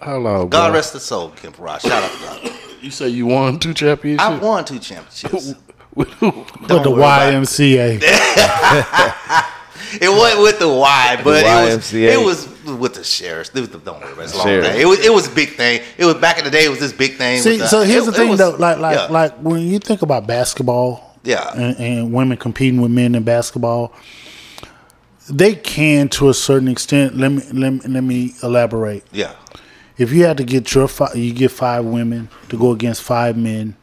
Hello. 0.00 0.46
God 0.46 0.68
bro? 0.68 0.74
rest 0.76 0.94
her 0.94 0.98
soul, 0.98 1.30
Kim 1.30 1.52
Peratt. 1.52 1.80
Shout 1.82 2.02
out 2.02 2.10
to 2.10 2.18
God. 2.48 2.54
You 2.80 2.92
say 2.92 3.08
you 3.08 3.26
won 3.26 3.58
two 3.58 3.74
championships? 3.74 4.22
I 4.22 4.38
won 4.38 4.64
two 4.64 4.78
championships. 4.78 5.52
With 5.96 6.08
who? 6.20 6.26
With 6.30 6.68
Don't 6.68 6.84
the 6.84 6.90
worry 6.92 7.00
about 7.00 7.34
it. 7.34 7.36
YMCA. 7.42 8.00
It 10.00 10.08
wasn't 10.08 10.42
with 10.42 10.58
the 10.58 10.68
Y, 10.68 11.20
but 11.24 11.42
it 11.44 11.74
was 11.76 11.94
it 11.94 12.20
was 12.24 12.48
with 12.64 12.94
the 12.94 13.04
sheriffs. 13.04 13.50
It 13.54 13.60
was 13.60 13.68
the, 13.70 13.78
don't 13.78 14.00
worry 14.00 14.12
about 14.12 14.22
it. 14.22 14.24
It's 14.24 14.34
a 14.34 14.38
long 14.38 14.46
Sheriff. 14.46 14.66
thing. 14.66 14.80
It 14.80 14.84
was 14.86 14.98
it 15.00 15.12
was 15.12 15.26
a 15.26 15.34
big 15.34 15.50
thing. 15.56 15.82
It 15.96 16.04
was 16.04 16.14
back 16.16 16.38
in 16.38 16.44
the 16.44 16.50
day. 16.50 16.64
It 16.64 16.70
was 16.70 16.80
this 16.80 16.92
big 16.92 17.16
thing. 17.16 17.40
See, 17.40 17.56
the- 17.58 17.66
so 17.68 17.82
here's 17.82 18.02
it- 18.06 18.12
the 18.12 18.16
thing 18.16 18.28
was- 18.30 18.38
though, 18.38 18.50
like 18.50 18.78
like 18.78 18.96
yeah. 18.96 19.06
like 19.06 19.36
when 19.38 19.60
you 19.60 19.78
think 19.78 20.02
about 20.02 20.26
basketball, 20.26 21.16
Yeah. 21.24 21.50
and, 21.54 21.76
and 21.78 22.12
women 22.12 22.36
competing 22.36 22.80
with 22.80 22.90
men 22.90 23.14
in 23.14 23.22
basketball, 23.22 23.92
they 25.30 25.54
can 25.54 26.08
to 26.10 26.28
a 26.28 26.34
certain 26.34 26.68
extent. 26.68 27.16
Let 27.16 27.32
me 27.32 27.42
let 27.52 27.72
me, 27.72 27.80
let 27.88 28.02
me 28.04 28.34
elaborate. 28.42 29.04
yeah, 29.12 29.32
If 29.96 30.12
you 30.12 30.24
had 30.24 30.36
to 30.38 30.44
get 30.44 30.74
your 30.74 30.88
five, 30.88 31.16
you 31.16 31.32
get 31.32 31.50
five 31.50 31.84
women 31.84 32.28
to 32.50 32.58
go 32.58 32.72
against 32.72 33.02
five 33.02 33.36
men. 33.36 33.76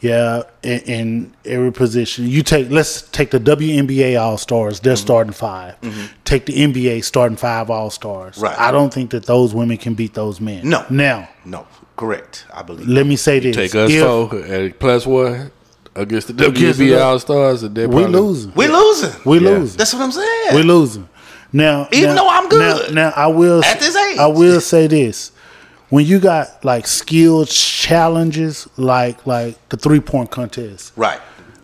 Yeah, 0.00 0.42
in, 0.62 0.80
in 0.80 1.34
every 1.46 1.72
position, 1.72 2.26
you 2.28 2.42
take. 2.42 2.70
Let's 2.70 3.02
take 3.02 3.30
the 3.30 3.40
WNBA 3.40 4.20
All 4.20 4.36
Stars. 4.36 4.80
They're 4.80 4.92
Mm-hmm. 4.92 5.02
starting 5.02 5.32
5 5.32 6.12
Take 6.24 6.44
the 6.46 6.52
NBA 6.52 7.02
starting 7.02 7.36
five 7.38 7.70
All 7.70 7.88
Stars. 7.90 8.36
Right. 8.38 8.58
I 8.58 8.70
don't 8.70 8.92
think 8.92 9.10
that 9.12 9.24
those 9.24 9.54
women 9.54 9.78
can 9.78 9.94
beat 9.94 10.12
those 10.12 10.38
men. 10.40 10.68
No. 10.68 10.84
Now, 10.90 11.28
no, 11.46 11.66
correct. 11.96 12.44
I 12.52 12.62
believe. 12.62 12.86
let 12.86 13.06
me 13.06 13.16
say 13.16 13.38
this: 13.40 13.56
Take 13.56 13.74
us 13.74 13.90
If 13.90 14.02
four 14.04 14.38
at 14.44 14.78
plus 14.78 15.06
one 15.06 15.50
against 15.94 16.28
the 16.36 16.46
Against 16.46 16.78
WNBA 16.78 16.88
the- 16.90 17.02
All 17.02 17.18
Stars, 17.18 17.62
and 17.62 17.74
they're 17.74 17.88
we 17.88 18.02
probably- 18.02 18.20
losing. 18.20 18.52
we 18.54 18.68
losing. 18.68 19.12
We 19.24 19.38
Yeah. 19.40 19.48
losing. 19.50 19.78
That's 19.78 19.94
what 19.94 20.02
I'm 20.02 20.12
saying. 20.12 20.54
We 20.54 20.62
losing. 20.62 21.08
Now, 21.54 21.88
Even 21.90 22.10
now- 22.10 22.16
though 22.16 22.28
I'm 22.28 22.48
good 22.50 22.92
Now, 22.92 23.08
now 23.08 23.12
I 23.16 23.28
will 23.28 23.64
at 23.64 23.80
this 23.80 23.96
age. 23.96 24.18
I 24.18 24.26
will 24.26 24.60
say 24.60 24.88
this: 24.88 25.32
when 25.88 26.04
you 26.04 26.18
got 26.18 26.64
like 26.64 26.86
skilled 26.86 27.48
challenges, 27.48 28.68
like 28.76 29.26
like 29.26 29.68
the 29.68 29.76
three 29.76 30.00
point 30.00 30.30
contest, 30.30 30.92
right. 30.96 31.20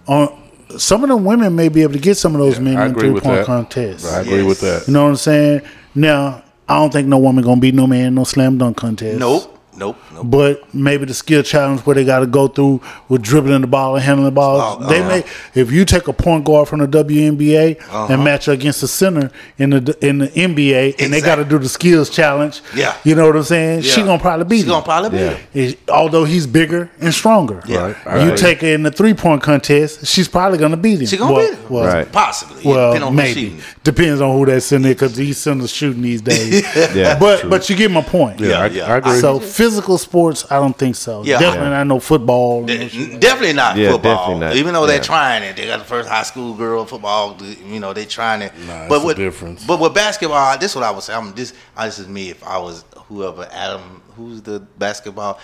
on 0.07 0.39
some 0.79 1.03
of 1.03 1.09
the 1.09 1.17
women 1.17 1.55
may 1.55 1.69
be 1.69 1.83
able 1.83 1.93
to 1.93 1.99
get 1.99 2.17
some 2.17 2.35
of 2.35 2.41
those 2.41 2.59
men 2.59 2.77
I 2.77 2.87
in 2.87 2.95
three 2.95 3.11
point 3.11 3.23
that. 3.25 3.47
contest. 3.47 4.07
I 4.07 4.21
agree 4.21 4.43
with 4.43 4.61
that. 4.61 4.87
You 4.87 4.95
know 4.95 5.05
what 5.05 5.11
I'm 5.11 5.17
saying? 5.17 5.63
Now, 5.95 6.43
I 6.69 6.77
don't 6.77 6.93
think 6.93 7.09
no 7.09 7.19
woman 7.19 7.45
gonna 7.45 7.61
beat 7.61 7.75
no 7.75 7.87
man 7.87 8.07
in 8.07 8.15
no 8.15 8.25
slam 8.25 8.59
dunk 8.59 8.77
contest. 8.77 9.19
Nope. 9.19 9.52
Nope. 9.75 9.97
Nope. 10.13 10.27
But 10.31 10.75
maybe 10.75 11.07
the 11.07 11.15
skill 11.15 11.43
challenge 11.43 11.81
where 11.83 11.95
they 11.95 12.05
got 12.05 12.21
to 12.21 12.27
go 12.27 12.47
through 12.47 12.83
with 13.09 13.23
dribbling 13.23 13.63
the 13.63 13.67
ball 13.67 13.95
and 13.97 14.05
handling 14.05 14.27
the 14.27 14.31
ball. 14.31 14.79
Oh, 14.83 14.87
they 14.89 15.01
uh-huh. 15.01 15.09
may, 15.09 15.25
if 15.61 15.73
you 15.73 15.85
take 15.87 16.09
a 16.09 16.13
point 16.13 16.45
guard 16.45 16.69
from 16.69 16.81
the 16.81 16.87
WNBA 16.87 18.11
and 18.11 18.23
match 18.25 18.47
her 18.47 18.53
against 18.53 18.83
a 18.83 18.89
center 18.89 19.31
in 19.59 19.71
the 19.71 19.97
in 20.07 20.19
the 20.19 20.29
NBA, 20.29 21.01
and 21.03 21.13
they 21.13 21.21
got 21.21 21.37
to 21.37 21.45
do 21.45 21.59
the 21.59 21.69
skills 21.69 22.11
challenge. 22.11 22.61
Yeah. 22.75 22.97
you 23.05 23.15
know 23.15 23.27
what 23.27 23.37
I'm 23.37 23.43
saying. 23.45 23.83
She 23.83 24.01
Yeah. 24.01 24.07
gonna 24.07 24.19
probably 24.19 24.45
beat 24.45 24.57
She 24.59 24.63
him. 24.65 24.69
gonna 24.69 24.85
probably 24.85 25.11
beat 25.11 25.39
Yeah. 25.55 25.63
him. 25.69 25.75
Although 25.89 26.25
he's 26.25 26.47
bigger 26.47 26.91
and 27.01 27.15
stronger. 27.15 27.63
Yeah. 27.67 27.79
Right. 27.87 27.97
I 28.07 28.17
You 28.19 28.23
agree. 28.33 28.37
take 28.39 28.61
her 28.61 28.69
in 28.69 28.83
the 28.83 28.91
three 28.91 29.15
point 29.15 29.43
contest, 29.43 30.07
she's 30.07 30.29
probably 30.29 30.59
gonna 30.59 30.77
beat 30.77 31.01
him. 31.01 31.07
She 31.07 31.17
gonna 31.17 31.33
well, 31.33 31.49
beat 31.49 31.59
him. 31.59 31.65
Well, 31.69 31.85
Right. 31.87 32.13
Possibly. 32.13 32.63
Yeah, 32.63 32.71
well, 32.71 32.93
depending 32.93 33.03
on 33.09 33.13
who's 33.15 33.17
maybe 33.35 33.41
shooting. 33.51 33.61
depends 33.85 34.21
on 34.21 34.33
who 34.39 34.47
that's 34.47 34.71
in 34.73 34.83
there 34.83 34.95
because 34.95 35.15
these 35.15 35.39
centers 35.39 35.71
shooting 35.71 36.03
these 36.03 36.21
days. 36.33 36.63
Yeah, 36.95 37.19
but 37.19 37.41
true. 37.41 37.51
but 37.51 37.71
you 37.71 37.77
get 37.77 37.91
my 37.91 38.03
point. 38.03 38.39
Yeah, 38.41 38.61
I, 38.61 38.67
Yeah. 38.67 38.93
I 38.93 38.97
agree. 38.99 39.19
So 39.19 39.41
physical 39.63 39.97
sports, 39.99 40.45
I 40.51 40.57
don't 40.57 40.77
think 40.77 40.97
so. 40.97 41.23
Yeah. 41.23 41.39
Definitely 41.39 41.71
Yeah. 41.71 41.79
not 41.79 41.87
no 41.87 42.01
football. 42.01 42.65
De- 42.65 43.19
Definitely 43.19 43.53
not 43.53 43.77
Yeah, 43.77 43.93
football. 43.93 44.17
definitely 44.17 44.41
not. 44.47 44.57
Even 44.57 44.75
though 44.75 44.87
they're 44.87 45.01
trying 45.15 45.43
it, 45.45 45.55
they 45.57 45.67
got 45.67 45.79
the 45.79 45.85
first 45.85 46.09
high 46.09 46.25
school 46.25 46.55
girl 46.55 46.85
football. 46.85 47.37
You 47.65 47.79
know, 47.79 47.93
they 47.93 48.05
trying 48.05 48.43
it. 48.43 48.53
Nah, 48.67 48.81
it's 48.83 48.89
but 48.89 49.03
a 49.03 49.07
with 49.07 49.17
difference. 49.17 49.65
but 49.65 49.79
with 49.79 49.95
basketball, 49.95 50.59
this 50.59 50.73
is 50.73 50.77
what 50.77 50.85
I 50.85 50.91
would 50.91 51.05
say. 51.05 51.15
I'm 51.15 51.33
this. 51.35 51.53
This 51.79 51.99
is 52.01 52.09
me. 52.09 52.31
If 52.31 52.43
I 52.45 52.59
was 52.59 52.85
whoever 53.09 53.47
Adam, 53.53 54.03
who's 54.17 54.43
the 54.43 54.59
basketball, 54.79 55.39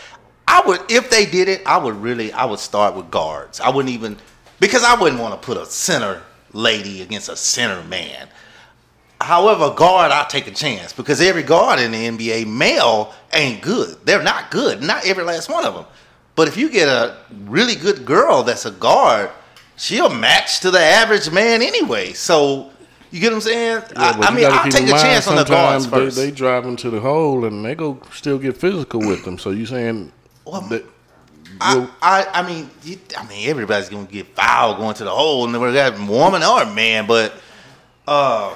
I 0.48 0.62
would. 0.66 0.80
If 0.90 1.10
they 1.10 1.24
did 1.26 1.48
it, 1.48 1.62
I 1.64 1.76
would 1.78 1.94
really. 2.02 2.32
I 2.32 2.44
would 2.44 2.58
start 2.58 2.94
with 2.96 3.10
guards. 3.12 3.60
I 3.60 3.70
wouldn't 3.70 3.94
even 3.94 4.16
because 4.58 4.82
I 4.82 4.94
wouldn't 5.00 5.20
want 5.22 5.32
to 5.40 5.46
put 5.46 5.56
a 5.56 5.64
center 5.66 6.22
lady 6.52 7.02
against 7.02 7.28
a 7.28 7.36
center 7.36 7.82
man. 7.84 8.26
However, 9.20 9.74
guard, 9.74 10.12
I'll 10.12 10.26
take 10.26 10.46
a 10.46 10.52
chance 10.52 10.92
because 10.92 11.20
every 11.20 11.42
guard 11.42 11.80
in 11.80 11.90
the 11.90 12.06
NBA 12.08 12.46
male 12.46 13.12
ain't 13.32 13.60
good. 13.60 13.96
They're 14.04 14.22
not 14.22 14.50
good. 14.50 14.80
Not 14.82 15.06
every 15.06 15.24
last 15.24 15.50
one 15.50 15.64
of 15.64 15.74
them. 15.74 15.84
But 16.36 16.46
if 16.46 16.56
you 16.56 16.70
get 16.70 16.86
a 16.88 17.16
really 17.46 17.74
good 17.74 18.04
girl 18.04 18.44
that's 18.44 18.64
a 18.64 18.70
guard, 18.70 19.30
she'll 19.76 20.08
match 20.08 20.60
to 20.60 20.70
the 20.70 20.78
average 20.78 21.32
man 21.32 21.62
anyway. 21.62 22.12
So 22.12 22.70
you 23.10 23.20
get 23.20 23.30
what 23.30 23.36
I'm 23.36 23.40
saying? 23.40 23.82
Yeah, 23.96 24.18
I, 24.22 24.28
I 24.28 24.34
mean, 24.34 24.44
I'll 24.46 24.70
take 24.70 24.84
a 24.84 24.90
chance 24.90 25.26
on 25.26 25.34
the 25.34 25.44
guards 25.44 25.84
sometimes 25.84 25.86
first. 25.86 26.16
They, 26.16 26.26
they 26.26 26.30
drive 26.30 26.66
into 26.66 26.90
the 26.90 27.00
hole 27.00 27.44
and 27.44 27.64
they 27.64 27.74
go 27.74 28.00
still 28.12 28.38
get 28.38 28.56
physical 28.56 29.00
with 29.00 29.24
them. 29.24 29.36
So 29.38 29.50
you 29.50 29.66
saying 29.66 30.12
Well, 30.44 30.60
that 30.68 30.84
I, 31.60 31.88
I, 32.00 32.26
I 32.34 32.46
mean, 32.46 32.70
you, 32.84 32.98
I 33.16 33.26
mean, 33.26 33.48
everybody's 33.48 33.88
gonna 33.88 34.06
get 34.06 34.26
fouled 34.28 34.76
going 34.78 34.94
to 34.94 35.04
the 35.04 35.10
hole, 35.10 35.44
and 35.44 35.60
we 35.60 35.72
got 35.72 35.98
woman 36.08 36.42
or 36.42 36.64
man, 36.66 37.06
but 37.06 37.32
uh, 38.06 38.54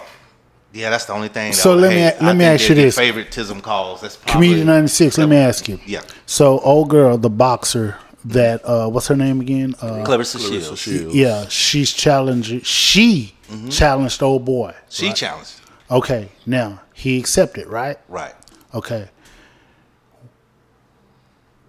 yeah, 0.73 0.91
that's 0.91 1.05
the 1.07 1.13
only 1.13 1.29
thing. 1.29 1.53
that 1.53 1.57
So 1.57 1.73
I 1.73 1.75
let 1.77 1.89
me 1.91 1.95
hate. 1.97 2.15
a- 2.21 2.23
let 2.25 2.31
I 2.31 2.33
me 2.33 2.45
think 2.45 2.61
ask 2.61 2.69
you 2.69 2.75
this. 2.75 2.97
favoritism 2.97 3.61
calls. 3.61 4.01
That's 4.01 4.17
probably, 4.17 4.33
Comedian 4.49 4.67
ninety 4.67 4.89
six. 4.89 5.19
Let 5.19 5.29
me 5.29 5.37
ask 5.37 5.69
you. 5.69 5.79
Yeah, 5.87 6.03
So 6.27 6.59
old 6.61 6.89
girl, 6.91 7.17
the 7.19 7.31
boxer 7.31 7.97
that 8.25 8.65
uh, 8.65 8.89
what's 8.89 9.09
her 9.09 9.17
name 9.17 9.41
again? 9.41 9.75
Uh, 9.81 10.05
Claressa 10.05 10.37
Claressa 10.39 10.49
Shields. 10.49 10.79
Shields. 10.81 11.15
yeah, 11.15 11.47
she's 11.49 11.93
challenging. 11.93 12.61
She 12.63 13.35
Mm-hmm. 13.51 13.69
challenged 13.69 14.23
old 14.23 14.47
boy. 14.47 14.75
She 14.89 15.13
challenged. 15.13 15.61
Okay, 15.91 16.31
now 16.47 16.81
he 16.95 17.19
accepted, 17.19 17.67
right? 17.67 17.99
Right. 18.09 18.33
Okay. 18.75 19.11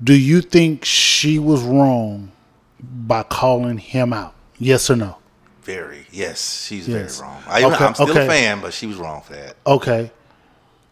Do 0.01 0.13
you 0.17 0.39
think 0.39 0.85
she 0.85 1.39
was 1.39 1.61
wrong 1.61 2.31
by 2.81 3.23
calling 3.23 3.79
him 3.79 4.13
out? 4.13 4.33
Yes 4.57 4.89
or 4.89 4.95
no? 4.95 5.17
Very. 5.63 6.05
Yes, 6.11 6.65
she's 6.67 6.87
Yes. 6.87 7.17
very 7.19 7.29
wrong. 7.29 7.41
I, 7.47 7.63
Okay, 7.63 7.85
I'm 7.85 7.93
still 7.93 8.09
okay. 8.11 8.25
a 8.25 8.29
fan, 8.29 8.59
but 8.61 8.73
she 8.73 8.85
was 8.85 8.97
wrong 8.97 9.21
for 9.21 9.33
that. 9.33 9.55
Okay. 9.65 10.11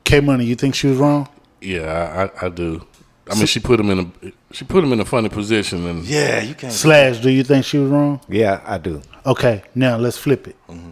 K 0.03 0.19
Money, 0.21 0.45
you 0.45 0.55
think 0.55 0.75
she 0.75 0.87
was 0.87 0.97
wrong? 0.97 1.27
yeah, 1.61 2.29
I, 2.41 2.45
I 2.45 2.49
do. 2.49 2.85
I 3.29 3.35
mean, 3.35 3.45
she 3.45 3.59
put 3.59 3.79
him 3.79 3.89
in 3.91 3.99
a 3.99 4.31
she 4.51 4.65
put 4.65 4.83
him 4.83 4.91
in 4.91 4.99
a 4.99 5.05
funny 5.05 5.29
position, 5.29 5.85
and 5.87 6.03
Yeah, 6.05 6.41
you 6.41 6.55
can't. 6.55 6.73
Slash, 6.73 7.19
do 7.19 7.29
you 7.29 7.43
think 7.43 7.63
she 7.65 7.77
was 7.77 7.89
wrong? 7.89 8.19
Yeah, 8.27 8.61
I 8.65 8.77
do. 8.77 9.01
Okay, 9.25 9.63
now 9.75 9.95
let's 9.97 10.17
flip 10.17 10.47
it. 10.47 10.55
Mm-hmm. 10.67 10.89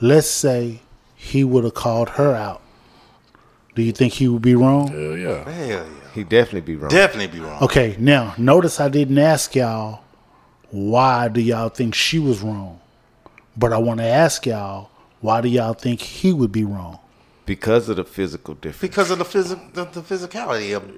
Let's 0.00 0.28
say 0.28 0.80
he 1.14 1.44
would 1.44 1.64
have 1.64 1.74
called 1.74 2.10
her 2.10 2.34
out. 2.34 2.60
Do 3.74 3.82
you 3.82 3.92
think 3.92 4.14
he 4.14 4.26
would 4.28 4.42
be 4.42 4.54
wrong? 4.54 4.88
hell 4.88 5.16
yeah, 5.16 5.44
Hell 5.50 5.66
yeah. 5.68 5.84
He 6.14 6.24
definitely 6.24 6.62
be 6.62 6.76
wrong. 6.76 6.90
Definitely 6.90 7.38
be 7.38 7.44
wrong. 7.44 7.62
Okay, 7.62 7.96
now 7.98 8.34
notice 8.36 8.80
I 8.80 8.88
didn't 8.88 9.18
ask 9.18 9.54
y'all 9.54 10.02
why 10.70 11.28
do 11.28 11.40
y'all 11.40 11.68
think 11.68 11.94
she 11.94 12.18
was 12.18 12.40
wrong, 12.40 12.80
but 13.56 13.72
I 13.72 13.78
want 13.78 13.98
to 14.00 14.06
ask 14.06 14.46
y'all 14.46 14.90
why 15.20 15.40
do 15.40 15.48
y'all 15.48 15.74
think 15.74 16.00
he 16.00 16.32
would 16.32 16.52
be 16.52 16.64
wrong? 16.64 16.98
because 17.50 17.88
of 17.88 17.96
the 17.96 18.04
physical 18.04 18.54
difference. 18.54 18.80
Because 18.80 19.10
of 19.10 19.18
the 19.18 19.24
physical, 19.24 19.64
the, 19.72 19.84
the 19.84 20.02
physicality 20.02 20.76
of 20.76 20.88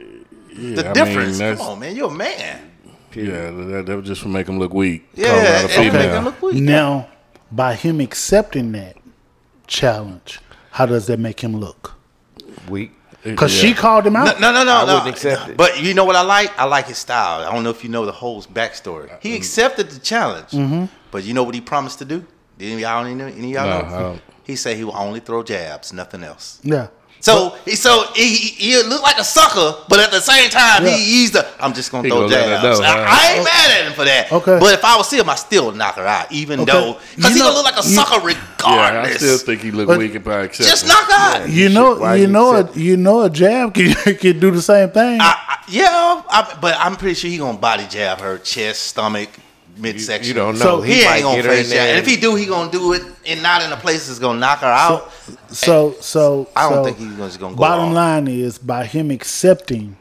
yeah. 0.55 0.75
the 0.75 0.91
I 0.91 0.93
difference. 0.93 1.41
Mean, 1.41 1.57
Come 1.57 1.67
on, 1.67 1.81
man, 1.81 1.97
you're 1.97 2.11
a 2.11 2.14
man. 2.14 2.71
yeah, 3.14 3.50
that, 3.50 3.85
that 3.87 3.97
was 3.97 4.07
just 4.07 4.21
to 4.21 4.29
make 4.29 4.49
him 4.49 4.59
look 4.59 4.75
weak. 4.75 5.09
Yeah, 5.14 5.29
Call 5.29 5.41
out 5.41 5.64
a 5.64 5.93
make 5.93 6.11
him 6.11 6.25
look 6.25 6.43
weak. 6.43 6.62
Now, 6.62 7.09
by 7.50 7.75
him 7.75 8.02
accepting 8.02 8.73
that 8.73 8.99
challenge, 9.67 10.41
how 10.73 10.85
does 10.85 11.07
that 11.07 11.19
make 11.19 11.41
him 11.41 11.57
look? 11.57 11.95
Weak. 12.69 12.93
Because 13.25 13.52
she 13.52 13.73
called 13.75 14.07
him 14.07 14.17
out. 14.17 14.41
no, 14.41 14.52
no, 14.52 14.64
no. 14.64 14.73
I 14.79 14.87
no. 15.05 15.09
accept 15.11 15.50
it. 15.50 15.57
But 15.57 15.81
you 15.83 15.95
know 15.95 16.05
what 16.05 16.17
I 16.17 16.23
like? 16.23 16.59
I 16.59 16.64
like 16.64 16.87
his 16.88 16.99
style. 16.99 17.47
I 17.47 17.52
don't 17.52 17.62
know 17.62 17.71
if 17.71 17.85
you 17.85 17.91
know 17.91 18.05
the 18.05 18.12
whole 18.12 18.43
backstory. 18.43 19.11
He 19.21 19.37
accepted 19.37 19.91
the 19.91 20.00
challenge, 20.00 20.50
Mm-hmm. 20.50 20.87
but 21.11 21.23
you 21.25 21.33
know 21.35 21.43
what 21.45 21.55
he 21.55 21.61
promised 21.61 21.99
to 22.00 22.05
do? 22.05 22.25
Did 22.59 22.67
any 22.67 22.75
of 22.75 22.81
y'all, 22.81 23.05
any, 23.05 23.23
any 23.23 23.57
of 23.57 23.64
y'all 23.64 23.83
No, 23.85 23.88
know? 23.88 23.97
I 23.97 24.00
don't. 24.00 24.23
He 24.45 24.57
said 24.57 24.76
he 24.76 24.83
will 24.85 24.97
only 24.97 25.21
throw 25.21 25.43
jabs, 25.45 25.93
nothing 25.93 26.25
else. 26.25 26.59
Yeah. 26.64 26.88
So 27.23 27.57
he 27.64 27.76
so 27.76 28.05
he, 28.17 28.35
he, 28.35 28.49
he 28.75 28.83
looked 28.83 29.05
like 29.05 29.17
a 29.17 29.23
sucker, 29.23 29.76
but 29.88 30.00
at 30.00 30.11
the 30.11 30.21
same 30.21 30.50
time 30.50 30.85
Yeah. 30.85 30.97
he, 30.97 31.05
he's 31.05 31.31
the 31.31 31.47
I'm 31.61 31.73
just 31.73 31.93
gonna 31.93 32.02
He 32.02 32.11
throw 32.11 32.29
gonna 32.29 32.35
jabs. 32.35 32.81
know, 32.81 32.85
I, 32.85 32.88
huh? 32.88 33.07
I 33.09 33.33
ain't 33.37 33.45
mad 33.45 33.71
at 33.81 33.87
him 33.87 33.93
for 33.95 34.05
that. 34.05 34.33
Okay. 34.33 34.59
But 34.59 34.75
if 34.75 34.85
I 34.85 34.97
was 34.97 35.09
him, 35.09 35.31
I 35.31 35.37
still 35.37 35.71
knock 35.71 35.95
her 35.95 36.05
out, 36.07 36.33
even 36.33 36.59
Okay. 36.61 36.73
though 36.73 36.99
because 37.14 37.33
he 37.33 37.38
know- 37.38 37.45
gonna 37.47 37.57
look 37.59 37.64
like 37.64 37.75
a 37.85 37.88
you- 37.88 37.95
sucker 37.95 38.21
Yeah. 38.67 39.02
I 39.07 39.11
still 39.12 39.38
think 39.38 39.61
he 39.62 39.71
looked 39.71 39.87
But- 39.87 39.99
weak 39.99 40.17
and 40.17 40.25
probably 40.25 40.47
accept 40.47 40.69
just 40.69 40.85
it. 40.85 40.88
knock 40.88 41.05
her 41.12 41.43
out. 41.43 41.49
You 41.49 41.67
shit, 41.69 41.73
know, 41.73 41.95
why 41.95 42.17
you 42.17 42.23
you 42.23 42.26
know, 42.26 42.55
a, 42.57 42.61
it? 42.64 42.76
you 42.76 42.97
know, 42.97 43.23
a 43.23 43.31
jab 43.31 43.73
can, 43.75 43.95
can 44.17 44.41
do 44.41 44.50
the 44.50 44.61
same 44.62 44.91
thing. 44.91 45.21
I, 45.21 45.37
I, 45.49 45.59
yeah, 45.69 46.23
I, 46.29 46.59
but 46.61 46.75
I'm 46.76 46.97
pretty 46.97 47.14
sure 47.14 47.31
he 47.31 47.38
gonna 47.38 47.57
body 47.57 47.87
jab 47.88 48.19
her 48.19 48.38
chest, 48.38 48.83
stomach, 48.83 49.29
midsection. 49.83 50.29
You 50.29 50.35
don't 50.35 50.55
know. 50.55 50.61
So 50.65 50.81
He, 50.81 51.05
might 51.05 51.15
ain't 51.17 51.23
gonna 51.25 51.37
get 51.37 51.45
her 51.45 51.51
face 51.51 51.69
jab. 51.71 51.77
there 51.79 51.89
And 51.91 51.99
if 51.99 52.07
he 52.07 52.17
do, 52.17 52.35
he 52.37 52.47
gonna 52.47 52.71
do 52.71 52.93
it 52.95 53.03
and 53.27 53.43
not 53.43 53.62
in 53.62 53.73
a 53.73 53.77
place 53.77 54.07
that's 54.07 54.19
gonna 54.19 54.39
knock 54.39 54.61
her 54.61 54.67
out. 54.67 55.12
so, 55.51 55.95
so 56.01 56.49
I 56.57 56.69
don't 56.71 56.73
so 56.73 56.85
think 56.85 56.99
he's 56.99 57.17
just 57.17 57.41
gonna 57.41 57.55
go 57.55 57.61
Bottom 57.61 57.89
off. 57.89 57.95
line 57.95 58.29
is 58.29 58.59
by 58.59 58.85
him 58.87 59.11
accepting 59.11 59.97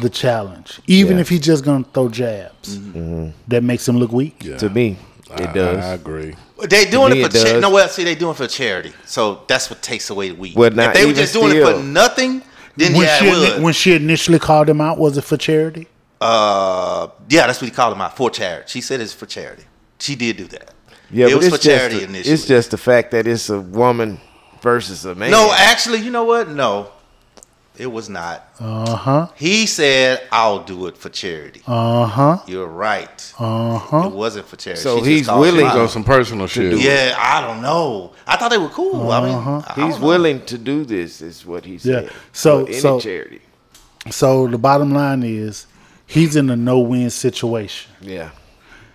the 0.00 0.10
challenge, 0.10 0.80
even 0.86 1.16
Yeah. 1.16 1.22
if 1.22 1.28
he's 1.28 1.40
just 1.40 1.64
gonna 1.64 1.84
throw 1.92 2.08
jabs, 2.08 2.78
Mm-hmm. 2.78 3.28
that 3.48 3.62
makes 3.64 3.88
him 3.88 3.98
look 3.98 4.12
weak. 4.12 4.36
Yeah. 4.44 4.56
To 4.58 4.68
me, 4.70 4.98
I- 5.34 5.42
it 5.42 5.52
does. 5.54 5.84
I, 5.84 5.90
I 5.90 5.94
agree. 5.94 6.34
They 6.70 6.84
doing 6.86 7.12
me, 7.12 7.20
it 7.22 7.30
for 7.32 7.36
it 7.36 7.40
cha- 7.42 7.52
does. 7.52 7.62
no. 7.62 7.70
Well, 7.70 7.88
see, 7.88 8.04
they 8.04 8.14
doing 8.14 8.30
it 8.32 8.36
for 8.36 8.46
charity, 8.46 8.92
so 9.04 9.40
that's 9.46 9.68
what 9.70 9.82
takes 9.82 10.08
away 10.10 10.28
the 10.30 10.34
week. 10.36 10.56
Well, 10.56 10.70
now, 10.70 10.88
if 10.88 10.94
they 10.94 11.04
were 11.06 11.12
just 11.12 11.32
doing 11.34 11.54
it 11.56 11.62
for 11.64 11.82
nothing, 11.82 12.42
then 12.76 12.92
When 12.92 13.02
yeah, 13.02 13.18
she 13.18 13.26
it 13.26 13.32
would. 13.54 13.62
when 13.62 13.72
she 13.74 13.94
initially 13.94 14.38
called 14.38 14.68
him 14.68 14.80
out, 14.80 14.98
was 14.98 15.16
it 15.18 15.24
for 15.24 15.36
charity? 15.38 15.86
Uh, 16.26 17.08
yeah, 17.28 17.46
that's 17.46 17.60
what 17.60 17.68
he 17.70 17.74
called 17.74 17.94
him 17.94 18.00
out 18.00 18.16
for 18.16 18.30
charity. 18.30 18.64
She 18.68 18.80
said 18.80 19.00
it's 19.00 19.12
for 19.12 19.26
charity. 19.26 19.64
She 19.98 20.14
did 20.16 20.36
do 20.36 20.44
that. 20.48 20.74
yeah, 21.10 21.26
it 21.26 21.30
but 21.30 21.36
was 21.38 21.46
it's 21.46 21.56
for 21.56 21.62
charity 21.62 21.94
just 21.96 22.06
the, 22.06 22.14
initially. 22.14 22.34
it's 22.34 22.46
just 22.46 22.70
the 22.72 22.78
fact 22.78 23.10
that 23.12 23.26
it's 23.26 23.48
a 23.50 23.60
woman 23.60 24.20
versus 24.60 25.04
a 25.04 25.14
man. 25.14 25.30
no, 25.30 25.52
actually, 25.56 26.00
you 26.00 26.10
know 26.10 26.24
what? 26.24 26.48
No, 26.48 26.90
it 27.78 27.86
was 27.86 28.08
not. 28.08 28.48
Uh 28.58 28.96
huh. 28.96 29.28
He 29.36 29.66
said, 29.66 30.22
"I'll 30.32 30.64
do 30.64 30.86
it 30.86 30.96
for 30.96 31.08
charity." 31.10 31.62
Uh 31.66 32.06
huh. 32.06 32.38
You're 32.46 32.66
right. 32.66 33.32
Uh 33.38 33.78
huh. 33.78 34.02
It 34.08 34.12
wasn't 34.12 34.46
for 34.46 34.56
charity. 34.56 34.82
So 34.82 35.02
She 35.04 35.18
he's 35.18 35.28
willing 35.28 35.66
out. 35.66 35.78
On 35.78 35.88
some 35.88 36.04
personal 36.04 36.46
shit. 36.46 36.70
do 36.72 36.76
it. 36.78 36.82
Yeah, 36.84 37.14
I 37.18 37.40
don't 37.46 37.62
know. 37.62 38.12
I 38.26 38.36
thought 38.36 38.50
they 38.50 38.58
were 38.58 38.68
cool. 38.70 39.10
I 39.12 39.20
mean, 39.24 39.36
I 39.38 39.72
He's 39.86 39.98
know. 40.00 40.06
willing 40.06 40.44
to 40.46 40.58
do 40.58 40.84
this, 40.84 41.20
is 41.22 41.46
what 41.46 41.64
he 41.64 41.78
said. 41.78 42.04
Yeah. 42.04 42.08
said. 42.10 42.16
So- 42.32 42.64
for 42.64 42.70
any 42.72 42.80
so- 42.80 43.00
charity. 43.00 43.40
So 44.10 44.46
the 44.46 44.58
bottom 44.58 44.92
line 44.92 45.22
is, 45.24 45.66
he's 46.06 46.36
in 46.36 46.48
a 46.50 46.56
no-win 46.56 47.10
situation. 47.10 47.90
Yeah, 48.00 48.30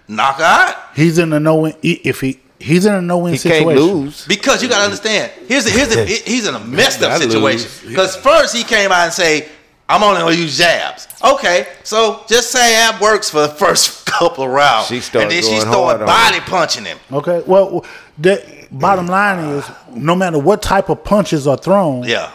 knock 0.07 0.39
out. 0.39 0.75
He's 0.95 1.17
in 1.17 1.33
a 1.33 1.39
no-win. 1.39 1.73
If 1.83 2.21
he 2.21 2.39
he's 2.59 2.85
in 2.85 2.93
a 2.93 3.01
no-win 3.01 3.33
he 3.33 3.37
situation, 3.39 3.67
can't 3.67 3.79
lose. 3.79 4.25
Because 4.27 4.61
you 4.63 4.69
gotta 4.69 4.83
understand, 4.85 5.31
here's 5.47 5.65
the, 5.65 5.71
here's 5.71 5.89
the, 5.89 6.05
he's 6.05 6.47
in 6.47 6.55
a 6.55 6.59
messed 6.59 7.01
up 7.03 7.21
situation. 7.21 7.69
lose. 7.69 7.81
Because 7.87 8.15
first 8.15 8.55
he 8.55 8.63
came 8.63 8.91
out 8.91 9.05
and 9.05 9.13
say, 9.13 9.47
"I'm 9.89 10.03
only 10.03 10.21
gonna 10.21 10.35
use 10.35 10.57
jabs." 10.57 11.07
Okay, 11.23 11.67
so 11.83 12.23
just 12.27 12.51
say 12.51 12.59
that 12.73 12.99
works 13.01 13.29
for 13.29 13.41
the 13.41 13.49
first 13.49 14.05
couple 14.11 14.43
of 14.43 14.49
rounds, 14.51 14.87
She 14.87 14.99
started 14.99 15.25
and 15.27 15.31
then 15.31 15.43
she 15.43 15.49
going 15.49 15.61
started 15.61 15.77
hard 15.77 16.01
on 16.01 16.07
body 16.07 16.39
punching 16.41 16.85
him. 16.85 16.97
Okay. 17.11 17.41
Well, 17.47 17.85
the 18.17 18.43
bottom 18.71 19.07
line 19.07 19.39
is, 19.55 19.65
no 19.95 20.15
matter 20.15 20.37
what 20.37 20.61
type 20.61 20.89
of 20.89 21.03
punches 21.03 21.47
are 21.47 21.57
thrown, 21.57 22.03
Yeah, 22.03 22.31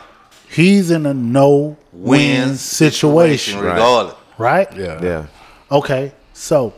he's 0.49 0.91
in 0.91 1.05
a 1.07 1.13
no-win 1.15 1.77
win 1.93 2.57
situation, 2.57 3.59
Right. 3.61 3.73
regardless. 3.75 4.15
right? 4.15 4.23
Yeah. 4.39 5.03
Yeah, 5.03 5.27
Okay, 5.71 6.13
so 6.33 6.75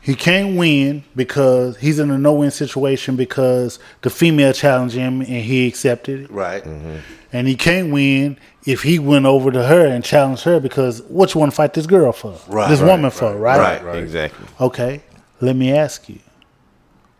he 0.00 0.14
can't 0.14 0.56
win 0.56 1.04
because 1.14 1.76
he's 1.78 1.98
in 1.98 2.10
a 2.10 2.16
no-win 2.18 2.50
situation 2.50 3.16
because 3.16 3.78
the 4.02 4.10
female 4.10 4.52
challenged 4.52 4.94
him 4.94 5.20
and 5.20 5.28
he 5.44 5.66
accepted 5.66 6.20
it, 6.22 6.30
Right. 6.30 6.64
Mm-hmm. 6.64 6.96
and 7.32 7.46
he 7.46 7.54
can't 7.56 7.92
win 7.92 8.38
if 8.66 8.82
he 8.82 8.98
went 8.98 9.26
over 9.26 9.50
to 9.50 9.62
her 9.66 9.86
and 9.86 10.02
challenged 10.04 10.44
her 10.44 10.58
because 10.60 11.02
what 11.02 11.34
you 11.34 11.40
want 11.40 11.52
to 11.52 11.56
fight 11.56 11.74
this 11.74 11.86
girl 11.86 12.12
for, 12.12 12.38
Right, 12.48 12.68
this 12.70 12.80
right, 12.80 12.90
woman 12.90 13.10
for, 13.10 13.36
right? 13.36 13.58
right. 13.58 13.84
Right. 13.84 13.96
exactly. 14.02 14.46
Okay, 14.60 15.02
let 15.40 15.54
me 15.56 15.72
ask 15.72 16.08
you, 16.08 16.18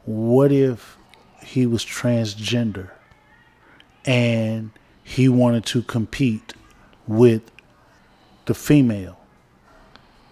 what 0.06 0.50
if 0.52 0.96
he 1.44 1.66
was 1.66 1.84
transgender 1.84 2.90
and 4.06 4.70
he 5.04 5.28
wanted 5.28 5.66
to 5.66 5.82
compete 5.82 6.54
with 7.06 7.42
the 8.46 8.54
female? 8.54 9.18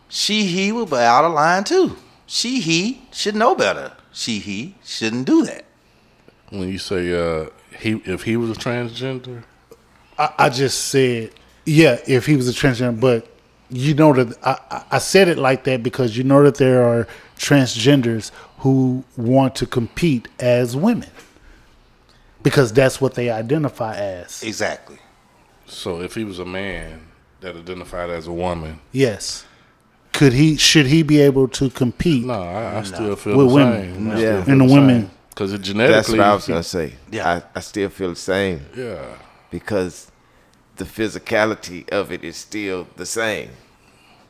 She 0.09 0.45
he 0.47 0.73
would 0.73 0.91
be 0.91 0.97
out 0.97 1.25
of 1.25 1.33
line 1.33 1.65
too. 1.65 1.97
She 2.27 2.61
he 2.61 3.03
should 3.13 3.35
know 3.37 3.55
better. 3.55 3.93
She 4.13 4.39
he 4.39 4.75
shouldn't 4.85 5.27
do 5.27 5.45
that. 5.45 5.65
When 6.51 6.69
you 6.71 6.79
say 6.79 7.13
uh, 7.13 7.51
he, 7.79 7.93
if 8.07 8.23
he 8.23 8.37
was 8.37 8.51
a 8.51 8.55
transgender, 8.55 9.45
I, 10.19 10.33
I 10.39 10.49
just 10.49 10.87
said, 10.87 11.31
yeah, 11.67 11.99
if 12.07 12.25
he 12.25 12.37
was 12.37 12.49
a 12.49 12.53
transgender, 12.53 12.99
but 12.99 13.27
you 13.71 13.93
know 13.95 14.15
that 14.15 14.37
I, 14.43 14.59
I- 14.71 14.85
I 14.93 14.99
said 14.99 15.29
it 15.29 15.37
like 15.37 15.65
that 15.65 15.83
because 15.83 16.17
you 16.17 16.25
know 16.25 16.43
that 16.43 16.55
there 16.57 16.83
are 16.85 17.07
transgenders 17.37 18.31
who 18.61 19.05
want 19.17 19.55
to 19.57 19.67
compete 19.67 20.27
as 20.41 20.75
women 20.75 21.11
because 22.43 22.73
that's 22.73 22.99
what 23.01 23.15
they 23.15 23.29
identify 23.31 23.95
as. 23.95 24.43
Exactly. 24.43 24.99
so 25.67 26.01
if 26.01 26.15
he 26.15 26.25
was 26.25 26.39
a 26.39 26.45
man 26.47 27.03
that 27.41 27.57
identified 27.57 28.11
as 28.11 28.27
a 28.27 28.33
woman, 28.33 28.81
Yes. 28.93 29.45
Could 30.13 30.33
he? 30.33 30.57
Should 30.57 30.87
he 30.87 31.03
be 31.05 31.21
able 31.21 31.47
to 31.49 31.71
compete? 31.71 32.25
no, 32.25 32.33
I, 32.43 32.79
I 32.79 32.83
still 32.83 33.15
feel 33.15 33.37
With 33.37 33.49
the 33.49 33.55
women. 33.55 33.95
same. 33.95 34.11
I 34.11 34.13
Yeah. 34.13 34.17
still 34.19 34.43
feel 34.45 34.53
And 34.53 34.61
the 34.61 34.75
women- 34.75 35.11
because 35.31 35.53
it 35.53 35.61
genetically 35.63 35.95
That's 35.95 36.09
genetically, 36.09 36.19
what 36.19 36.27
I 36.29 36.35
was 36.35 36.47
gonna 36.49 36.63
say. 36.65 36.93
Yeah. 37.13 37.29
I, 37.55 37.59
I 37.59 37.61
still 37.61 37.89
feel 37.91 38.11
the 38.11 38.17
same 38.17 38.61
yeah, 38.77 38.99
because 39.53 40.11
the 40.77 40.85
physicality 40.85 41.89
of 41.91 42.11
it 42.11 42.25
is 42.25 42.37
still 42.37 42.89
the 42.97 43.07
same. 43.07 43.51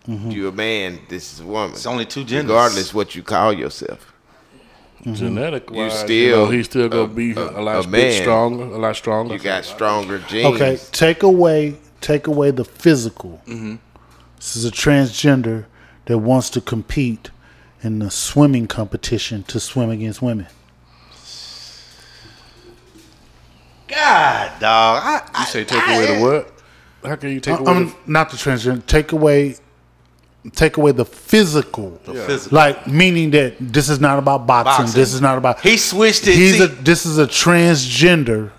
Mm-hmm. 0.06 0.30
You're 0.30 0.48
a 0.50 0.52
man. 0.52 1.00
This 1.08 1.32
is 1.32 1.40
a 1.40 1.46
woman. 1.46 1.70
It's 1.72 1.86
only 1.86 2.04
two 2.04 2.24
genders. 2.24 2.50
regardless 2.50 2.92
what 2.92 3.14
you 3.14 3.22
call 3.22 3.52
yourself. 3.54 4.12
genetic 5.12 5.70
You 5.70 5.90
still 5.90 6.10
you 6.10 6.30
know, 6.32 6.46
he's 6.50 6.66
still 6.66 6.88
gonna 6.88 7.02
a- 7.04 7.06
be 7.08 7.32
a- 7.32 7.38
a, 7.38 7.62
lot 7.62 7.84
a 7.84 7.88
bit 7.88 7.90
man. 8.12 8.20
stronger, 8.22 8.64
a 8.64 8.78
lot 8.78 8.96
stronger. 8.96 9.34
You 9.34 9.40
got 9.40 9.64
stronger 9.64 10.18
genes. 10.18 10.54
Okay, 10.60 10.78
take 10.92 11.22
away 11.22 11.76
take 12.00 12.26
away 12.26 12.50
the 12.50 12.64
physical. 12.64 13.40
Mm-hmm. 13.46 13.76
This 14.36 14.56
is 14.56 14.64
a 14.64 14.70
transgender 14.70 15.66
that 16.06 16.18
wants 16.18 16.50
to 16.50 16.60
compete 16.60 17.30
in 17.82 17.98
the 17.98 18.10
swimming 18.10 18.66
competition 18.66 19.42
to 19.44 19.60
swim 19.60 19.90
against 19.90 20.22
women. 20.22 20.46
God, 23.88 24.60
dog. 24.60 25.02
I, 25.02 25.30
I 25.34 25.40
You 25.40 25.46
say 25.46 25.64
take 25.64 25.82
away 25.82 26.16
the 26.18 26.22
what? 26.24 26.52
How 27.08 27.16
can 27.16 27.30
you 27.30 27.40
take 27.40 27.54
I- 27.54 27.58
away 27.58 27.70
um, 27.70 27.76
I'm 28.06 28.12
not 28.12 28.30
the 28.30 28.36
transgender. 28.36 28.84
Take 28.86 29.12
away 29.12 29.56
take 30.52 30.76
away 30.76 30.92
the 30.92 31.04
physical. 31.04 32.00
the 32.04 32.14
physical. 32.14 32.56
Like 32.56 32.86
meaning 32.86 33.30
that 33.32 33.56
this 33.60 33.88
is 33.88 34.00
not 34.00 34.18
about 34.18 34.46
boxing. 34.46 34.84
Boxing. 34.84 35.00
This 35.00 35.14
is 35.14 35.20
not 35.20 35.38
about 35.38 35.60
He 35.60 35.76
switched 35.76 36.26
it. 36.28 36.34
He's 36.34 36.58
See, 36.58 36.64
a 36.64 36.68
this 36.68 37.06
is 37.06 37.18
a 37.18 37.26
transgender 37.26 38.50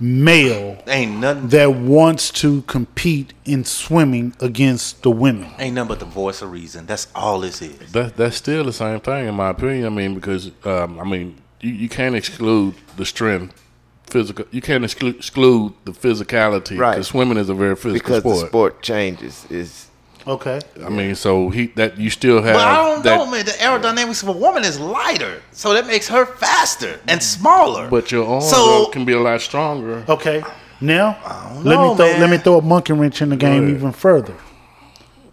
male 0.00 0.82
ain't 0.86 1.18
nothing. 1.18 1.48
that 1.48 1.74
wants 1.74 2.30
to 2.30 2.62
compete 2.62 3.32
in 3.44 3.64
swimming 3.64 4.34
against 4.40 5.02
the 5.02 5.10
women. 5.10 5.50
Ain't 5.58 5.74
nothing 5.74 5.88
but 5.88 6.00
the 6.00 6.06
voice 6.06 6.42
of 6.42 6.50
reason. 6.50 6.86
That's 6.86 7.08
all 7.14 7.40
this 7.40 7.62
is. 7.62 7.92
That 7.92 8.16
that's 8.16 8.36
still 8.36 8.64
the 8.64 8.72
same 8.72 9.00
thing 9.00 9.28
in 9.28 9.34
my 9.34 9.50
opinion. 9.50 9.86
I 9.86 9.90
mean, 9.90 10.14
because 10.14 10.50
um, 10.64 10.98
I 10.98 11.04
mean, 11.04 11.36
you, 11.60 11.72
you 11.72 11.88
can't 11.88 12.14
exclude 12.14 12.74
the 12.96 13.04
strength, 13.04 13.60
physical. 14.06 14.46
You 14.50 14.60
can't 14.60 14.84
exclude, 14.84 15.16
exclude 15.16 15.74
the 15.84 15.92
physicality. 15.92 16.78
Right. 16.78 16.92
Because 16.92 17.08
swimming 17.08 17.38
is 17.38 17.48
a 17.48 17.54
very 17.54 17.76
physical 17.76 17.92
because 17.92 18.20
sport. 18.20 18.34
Because 18.34 18.40
the 18.42 18.46
sport 18.48 18.82
changes. 18.82 19.46
Is 19.50 19.85
Okay. 20.26 20.60
I 20.84 20.88
mean, 20.88 21.14
so 21.14 21.50
he 21.50 21.66
that 21.76 21.98
you 21.98 22.10
still 22.10 22.42
have. 22.42 22.54
But 22.54 22.66
I 22.66 22.76
don't 22.76 23.04
that, 23.04 23.16
know, 23.16 23.30
man. 23.30 23.44
The 23.44 23.52
aerodynamics 23.52 24.22
of 24.22 24.30
a 24.30 24.32
woman 24.32 24.64
is 24.64 24.80
lighter, 24.80 25.40
so 25.52 25.72
that 25.74 25.86
makes 25.86 26.08
her 26.08 26.26
faster 26.26 26.98
and 27.06 27.22
smaller. 27.22 27.88
But 27.88 28.10
your 28.10 28.26
arm 28.26 28.40
So- 28.42 28.86
can 28.86 29.04
be 29.04 29.12
a 29.12 29.20
lot 29.20 29.40
stronger. 29.40 30.04
Okay. 30.08 30.42
Now, 30.80 31.16
let 31.62 31.74
know, 31.74 31.90
me 31.90 31.96
throw 31.96 32.06
man. 32.06 32.20
let 32.20 32.30
me 32.30 32.38
throw 32.38 32.58
a 32.58 32.62
monkey 32.62 32.92
wrench 32.92 33.22
in 33.22 33.30
the 33.30 33.36
game 33.36 33.64
ahead. 33.64 33.76
even 33.76 33.92
further. 33.92 34.34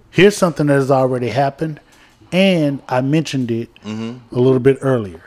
Here's 0.10 0.38
something 0.38 0.68
that 0.68 0.76
has 0.76 0.92
already 0.92 1.30
happened, 1.30 1.80
and 2.32 2.82
I 2.88 3.02
mentioned 3.02 3.52
it 3.52 3.74
mm-hmm. 3.84 4.36
a 4.36 4.40
little 4.40 4.60
bit 4.60 4.78
earlier. 4.82 5.24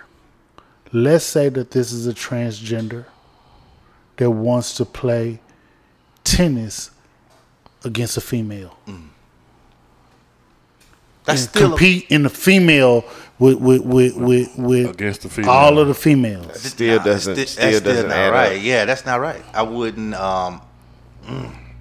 Let's 0.92 1.24
say 1.24 1.48
that 1.50 1.72
this 1.72 1.92
is 1.92 2.06
a 2.06 2.14
transgender 2.14 3.04
that 4.16 4.30
wants 4.30 4.74
to 4.76 4.84
play 4.84 5.40
tennis 6.24 6.92
against 7.84 8.16
a 8.16 8.20
female. 8.20 8.78
Mm-hmm. 8.86 9.05
That's 11.26 11.42
and 11.42 11.50
still 11.50 11.66
a- 11.66 11.68
compete 11.70 12.06
in 12.08 12.22
the 12.22 12.30
female 12.30 13.04
with 13.38 13.58
with 13.58 13.82
with 13.82 14.16
with, 14.16 14.56
with 14.56 14.90
Against 14.90 15.22
the 15.22 15.28
female. 15.28 15.50
all 15.50 15.78
of 15.78 15.88
the 15.88 15.94
females. 15.94 16.58
Still 16.62 16.96
Nah, 16.98 17.04
doesn't- 17.04 17.34
that's 17.34 17.50
still 17.52 17.70
that's 17.70 17.80
doesn't 17.82 18.08
not 18.08 18.16
add 18.16 18.32
right. 18.32 18.56
up. 18.56 18.62
Yeah, 18.64 18.84
that's 18.86 19.04
not 19.04 19.20
right. 19.20 19.42
I 19.52 19.62
wouldn't. 19.62 20.14
Um, 20.14 20.62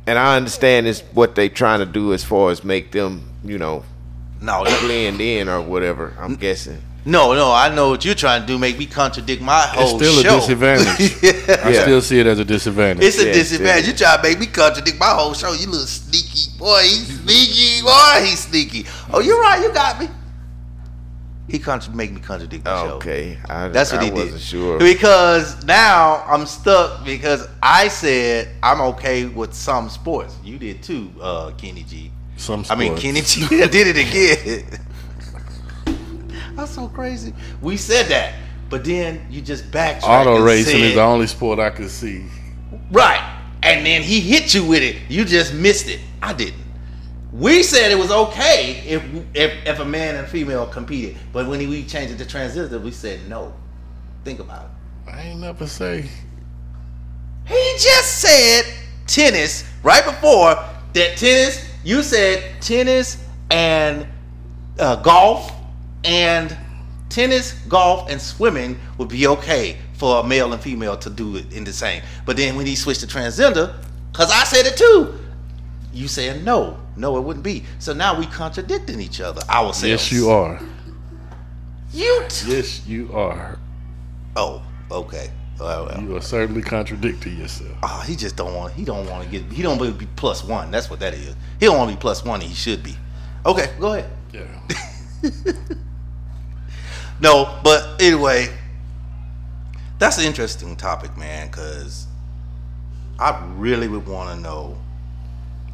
And 0.07 0.19
I 0.19 0.35
understand 0.37 0.85
it's 0.87 1.01
what 1.13 1.33
they 1.35 1.49
trying 1.49 1.79
to 1.79 1.85
do 1.85 2.13
as 2.13 2.23
far 2.23 2.51
as 2.51 2.63
make 2.63 2.91
them, 2.91 3.23
you 3.43 3.57
know, 3.57 3.83
no, 4.41 4.63
blend 4.81 5.19
in 5.21 5.49
or 5.49 5.61
whatever. 5.61 6.13
I'm 6.19 6.35
guessing. 6.35 6.79
no, 7.05 7.33
no. 7.33 7.51
I 7.51 7.73
know 7.73 7.89
what 7.89 8.05
you're 8.05 8.13
trying 8.15 8.41
to 8.41 8.47
do. 8.47 8.57
Make 8.59 8.77
me 8.77 8.85
contradict 8.85 9.41
my 9.41 9.61
whole. 9.61 9.97
Show. 9.99 10.05
It's 10.05 10.19
still 10.19 10.23
show. 10.23 10.37
a 10.37 10.39
disadvantage. 10.41 11.59
I 11.65 11.73
still 11.73 12.01
see 12.01 12.19
it 12.19 12.27
as 12.27 12.37
a 12.39 12.45
disadvantage. 12.45 13.03
It's 13.03 13.17
a 13.19 13.25
Yeah, 13.27 13.33
disadvantage. 13.33 13.85
yeah. 13.85 13.91
You 13.91 13.97
try 13.97 14.15
to 14.17 14.23
make 14.23 14.39
me 14.39 14.45
contradict 14.47 14.99
my 14.99 15.09
whole 15.09 15.33
show. 15.33 15.53
You 15.53 15.67
little 15.67 15.87
sneaky 15.87 16.24
boy. 16.65 16.81
He's 16.81 17.21
sneaky 17.21 17.81
boy. 17.83 18.25
He's 18.25 18.39
sneaky. 18.39 18.85
Oh, 19.13 19.19
you're 19.19 19.39
right. 19.39 19.61
You 19.61 19.71
got 19.73 19.99
me. 19.99 20.09
He 21.47 21.59
contra- 21.59 21.93
make 21.93 22.11
me 22.11 22.19
contradict 22.19 22.65
my 22.65 22.71
show. 22.83 22.95
Okay, 22.95 23.37
I, 23.47 23.67
That's 23.67 23.91
what 23.91 24.01
I 24.01 24.05
he 24.05 24.11
wasn't 24.11 24.31
did. 24.31 24.41
sure. 24.41 24.79
Because 24.79 25.63
now 25.63 26.23
I'm 26.27 26.47
stuck 26.47 27.05
because 27.05 27.47
I 27.61 27.87
said 27.87 28.49
I'm 28.63 28.81
okay 28.81 29.25
with 29.27 29.53
some 29.53 29.89
sports. 29.89 30.35
You 30.43 30.57
did 30.57 30.81
too, 30.81 31.11
uh, 31.21 31.51
Kenny 31.51 31.83
G. 31.83 32.11
Some 32.37 32.65
I 32.67 32.75
mean. 32.75 32.97
Kenny 32.97 33.21
G 33.21 33.47
did 33.49 33.95
it 33.95 33.97
again. 33.97 34.79
That's 36.55 36.71
so 36.71 36.87
crazy. 36.87 37.33
We 37.61 37.77
said 37.77 38.07
that, 38.07 38.33
but 38.69 38.83
then 38.83 39.27
you 39.29 39.41
just 39.41 39.69
backtracked. 39.71 40.05
Auto 40.05 40.37
and 40.37 40.45
racing 40.45 40.81
is 40.81 40.95
the 40.95 41.01
only 41.01 41.27
sport 41.27 41.59
I 41.59 41.69
could 41.69 41.91
see. 41.91 42.25
Right. 42.89 43.21
And 43.61 43.85
then 43.85 44.01
he 44.01 44.19
hit 44.19 44.53
you 44.53 44.65
with 44.65 44.81
it. 44.81 44.97
You 45.09 45.25
just 45.25 45.53
missed 45.53 45.89
it. 45.89 45.99
I 46.25 46.33
didn't. 46.33 46.63
We 47.31 47.61
said 47.61 47.91
it 47.91 47.99
was 47.99 48.09
okay 48.09 48.81
if 48.87 49.03
if, 49.35 49.67
if 49.67 49.79
a 49.79 49.85
man 49.85 50.15
and 50.15 50.27
female 50.27 50.65
competed, 50.65 51.17
but 51.31 51.47
when 51.47 51.59
we 51.69 51.85
changed 51.85 52.13
it 52.13 52.17
to 52.17 52.25
transgender, 52.25 52.81
we 52.81 52.91
said 52.91 53.27
no. 53.29 53.53
Think 54.23 54.39
about 54.39 54.63
it. 54.63 55.11
I 55.11 55.21
ain't 55.21 55.39
never 55.39 55.67
say. 55.67 56.09
He 57.45 57.73
just 57.77 58.21
said 58.21 58.63
tennis 59.05 59.69
right 59.83 60.03
before 60.03 60.55
that 60.93 61.17
tennis. 61.17 61.69
You 61.83 62.01
said 62.01 62.59
tennis 62.59 63.23
and 63.51 64.07
uh, 64.79 64.95
golf 64.95 65.51
and 66.03 66.57
tennis, 67.09 67.53
golf, 67.69 68.09
and 68.09 68.19
swimming 68.19 68.79
would 68.97 69.09
be 69.09 69.27
okay 69.27 69.77
for 69.93 70.21
a 70.21 70.27
male 70.27 70.51
and 70.53 70.61
female 70.61 70.97
to 70.97 71.09
do 71.11 71.35
it 71.35 71.53
in 71.53 71.63
the 71.63 71.73
same. 71.73 72.01
But 72.25 72.35
then 72.37 72.55
when 72.55 72.65
he 72.65 72.75
switched 72.75 73.01
to 73.01 73.07
transgender, 73.07 73.75
because 74.11 74.31
I 74.31 74.43
said 74.45 74.65
it 74.65 74.75
too, 74.75 75.19
you 75.95 76.07
saying 76.07 76.43
no, 76.43 76.77
no, 76.95 77.17
it 77.17 77.21
wouldn't 77.21 77.43
be. 77.43 77.63
So 77.79 77.93
now 77.93 78.17
we 78.19 78.25
contradicting 78.27 78.99
each 78.99 79.21
other. 79.21 79.41
Ourselves. 79.49 79.83
Yes, 79.83 80.11
you 80.11 80.29
are. 80.29 80.59
You. 81.93 82.25
T- 82.29 82.51
Yes, 82.51 82.85
you 82.85 83.11
are. 83.13 83.57
oh, 84.35 84.61
okay. 84.91 85.31
Well, 85.59 85.85
well. 85.85 86.01
You 86.01 86.17
are 86.17 86.21
certainly 86.21 86.61
contradicting 86.61 87.37
yourself. 87.37 87.71
Oh, 87.81 88.03
he 88.05 88.17
just 88.17 88.35
don't 88.35 88.53
want. 88.53 88.73
He 88.73 88.83
don't 88.83 89.09
want 89.09 89.23
to 89.23 89.29
get. 89.29 89.49
He 89.51 89.61
don't 89.63 89.77
want 89.79 89.93
to 89.93 89.97
be 89.97 90.05
plus 90.17 90.43
one. 90.43 90.69
That's 90.69 90.89
what 90.89 90.99
that 90.99 91.13
is. 91.13 91.33
He 91.59 91.65
don't 91.65 91.77
want 91.77 91.89
to 91.91 91.95
be 91.95 92.01
plus 92.01 92.25
one. 92.25 92.41
He 92.41 92.53
should 92.53 92.83
be. 92.83 92.95
Okay, 93.45 93.71
go 93.79 93.93
ahead. 93.93 94.09
Yeah. 94.33 95.31
No, 97.21 97.59
but 97.63 98.01
anyway, 98.01 98.49
that's 99.99 100.17
an 100.17 100.25
interesting 100.25 100.75
topic, 100.75 101.15
man. 101.17 101.47
Because 101.47 102.07
I 103.19 103.41
really 103.55 103.87
would 103.87 104.05
want 104.05 104.35
to 104.35 104.41
know 104.41 104.77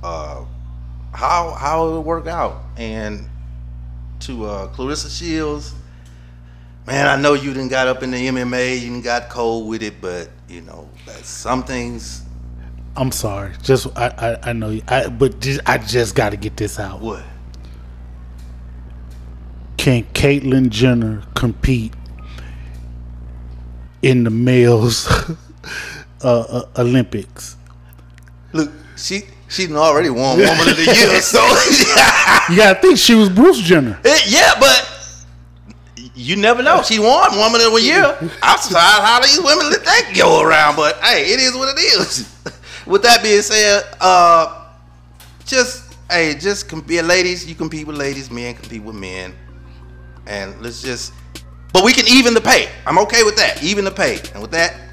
uh, 0.04 0.44
how 1.14 1.52
how 1.52 1.88
it 1.88 1.92
would 1.92 2.06
work 2.06 2.28
out. 2.28 2.64
And 2.78 3.28
to 4.22 4.46
uh, 4.46 4.74
Claressa 4.74 5.16
Shields, 5.16 5.74
man, 6.86 7.08
I 7.08 7.22
know 7.22 7.34
you 7.34 7.54
didn't 7.54 7.70
got 7.70 7.88
up 7.88 8.04
in 8.04 8.12
the 8.12 8.28
MMA, 8.28 8.76
you 8.76 8.90
didn't 8.90 9.04
got 9.04 9.30
cold 9.30 9.68
with 9.68 9.84
it, 9.84 10.02
but 10.02 10.30
you 10.48 10.62
know, 10.62 10.90
that 11.06 11.26
some 11.26 11.64
things. 11.64 12.24
I'm 12.96 13.12
sorry. 13.12 13.54
Just 13.64 13.88
I 13.98 14.38
I, 14.44 14.50
I 14.50 14.54
know 14.54 14.70
you. 14.70 14.82
I 14.88 15.08
but 15.08 15.40
just, 15.40 15.62
I 15.66 15.78
just 15.78 16.16
got 16.16 16.30
to 16.30 16.38
get 16.38 16.58
this 16.58 16.80
out. 16.80 17.00
What? 17.00 17.24
Can 19.78 20.04
Caitlyn 20.14 20.70
Jenner 20.70 21.24
compete 21.34 21.94
in 24.02 24.24
the 24.24 24.30
males 24.30 25.08
uh, 26.24 26.40
uh, 26.40 26.66
Olympics? 26.78 27.56
Look, 28.54 28.72
she 28.96 29.24
she 29.52 29.68
done 29.68 29.76
already 29.76 30.10
won 30.10 30.38
Woman 30.38 30.70
of 30.70 30.78
the 30.78 30.86
Year, 30.86 31.22
so 31.22 31.42
You 32.50 32.58
got 32.58 32.76
to 32.76 32.82
think 32.82 32.98
she 32.98 33.16
was 33.16 33.30
Bruce 33.30 33.60
Jenner. 33.60 34.00
Eh, 34.06 34.20
yeah, 34.28 34.54
but 34.58 35.26
you 36.16 36.38
never 36.38 36.64
know. 36.64 36.82
She 36.84 37.00
won 37.00 37.36
Woman 37.36 37.60
of 37.60 37.74
the 37.74 37.82
Year. 37.82 38.18
I'm 38.42 38.58
surprised 38.60 39.04
how 39.04 39.20
these 39.20 39.42
women 39.42 39.70
let 39.70 39.84
that 39.84 40.14
go 40.16 40.42
around, 40.42 40.78
but 40.78 40.96
hey, 41.02 41.34
it 41.34 41.42
is 41.42 41.54
what 41.54 41.78
it 41.78 41.82
is. 41.82 42.34
with 42.86 43.02
that 43.04 43.22
being 43.22 43.42
said, 43.42 43.84
uh, 44.00 44.70
just 45.46 45.96
hey, 46.10 46.34
just 46.36 46.70
compete, 46.70 47.04
ladies. 47.04 47.46
You 47.46 47.54
compete 47.54 47.86
with 47.86 47.98
ladies. 47.98 48.32
Men 48.32 48.56
compete 48.56 48.82
with 48.82 48.96
men, 48.96 49.36
and 50.28 50.62
let's 50.62 50.82
just. 50.82 51.12
But 51.74 51.84
we 51.84 51.92
can 51.92 52.08
even 52.08 52.34
the 52.34 52.42
pay. 52.42 52.70
I'm 52.86 52.98
okay 53.00 53.24
with 53.24 53.36
that. 53.36 53.62
Even 53.62 53.84
the 53.84 53.92
pay, 53.92 54.20
and 54.34 54.42
with 54.42 54.52
that. 54.52 54.91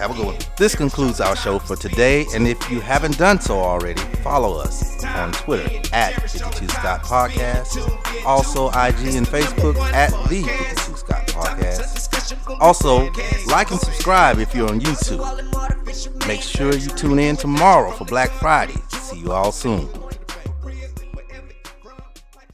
Have 0.00 0.12
a 0.12 0.14
good 0.14 0.24
one. 0.24 0.38
This 0.56 0.74
concludes 0.74 1.20
our 1.20 1.36
show 1.36 1.58
for 1.58 1.76
today, 1.76 2.24
and 2.34 2.48
if 2.48 2.70
you 2.70 2.80
haven't 2.80 3.18
done 3.18 3.38
so 3.38 3.58
already, 3.58 4.00
follow 4.22 4.58
us 4.58 5.04
on 5.04 5.30
Twitter 5.32 5.78
at 5.92 6.14
52 6.22 6.68
Scott 6.68 7.02
Podcast, 7.02 7.76
also 8.24 8.68
IG 8.68 9.14
and 9.14 9.26
Facebook 9.26 9.76
at 9.92 10.10
the 10.30 10.42
52 10.42 10.96
Scott 10.96 11.26
Podcast. 11.26 12.56
Also, 12.62 13.10
like 13.48 13.70
and 13.70 13.78
subscribe 13.78 14.38
if 14.38 14.54
you're 14.54 14.70
on 14.70 14.80
YouTube. 14.80 16.26
Make 16.26 16.40
sure 16.40 16.74
you 16.74 16.88
tune 16.88 17.18
in 17.18 17.36
tomorrow 17.36 17.90
for 17.90 18.06
Black 18.06 18.30
Friday. 18.30 18.80
See 18.88 19.18
you 19.18 19.32
all 19.32 19.52
soon. 19.52 19.86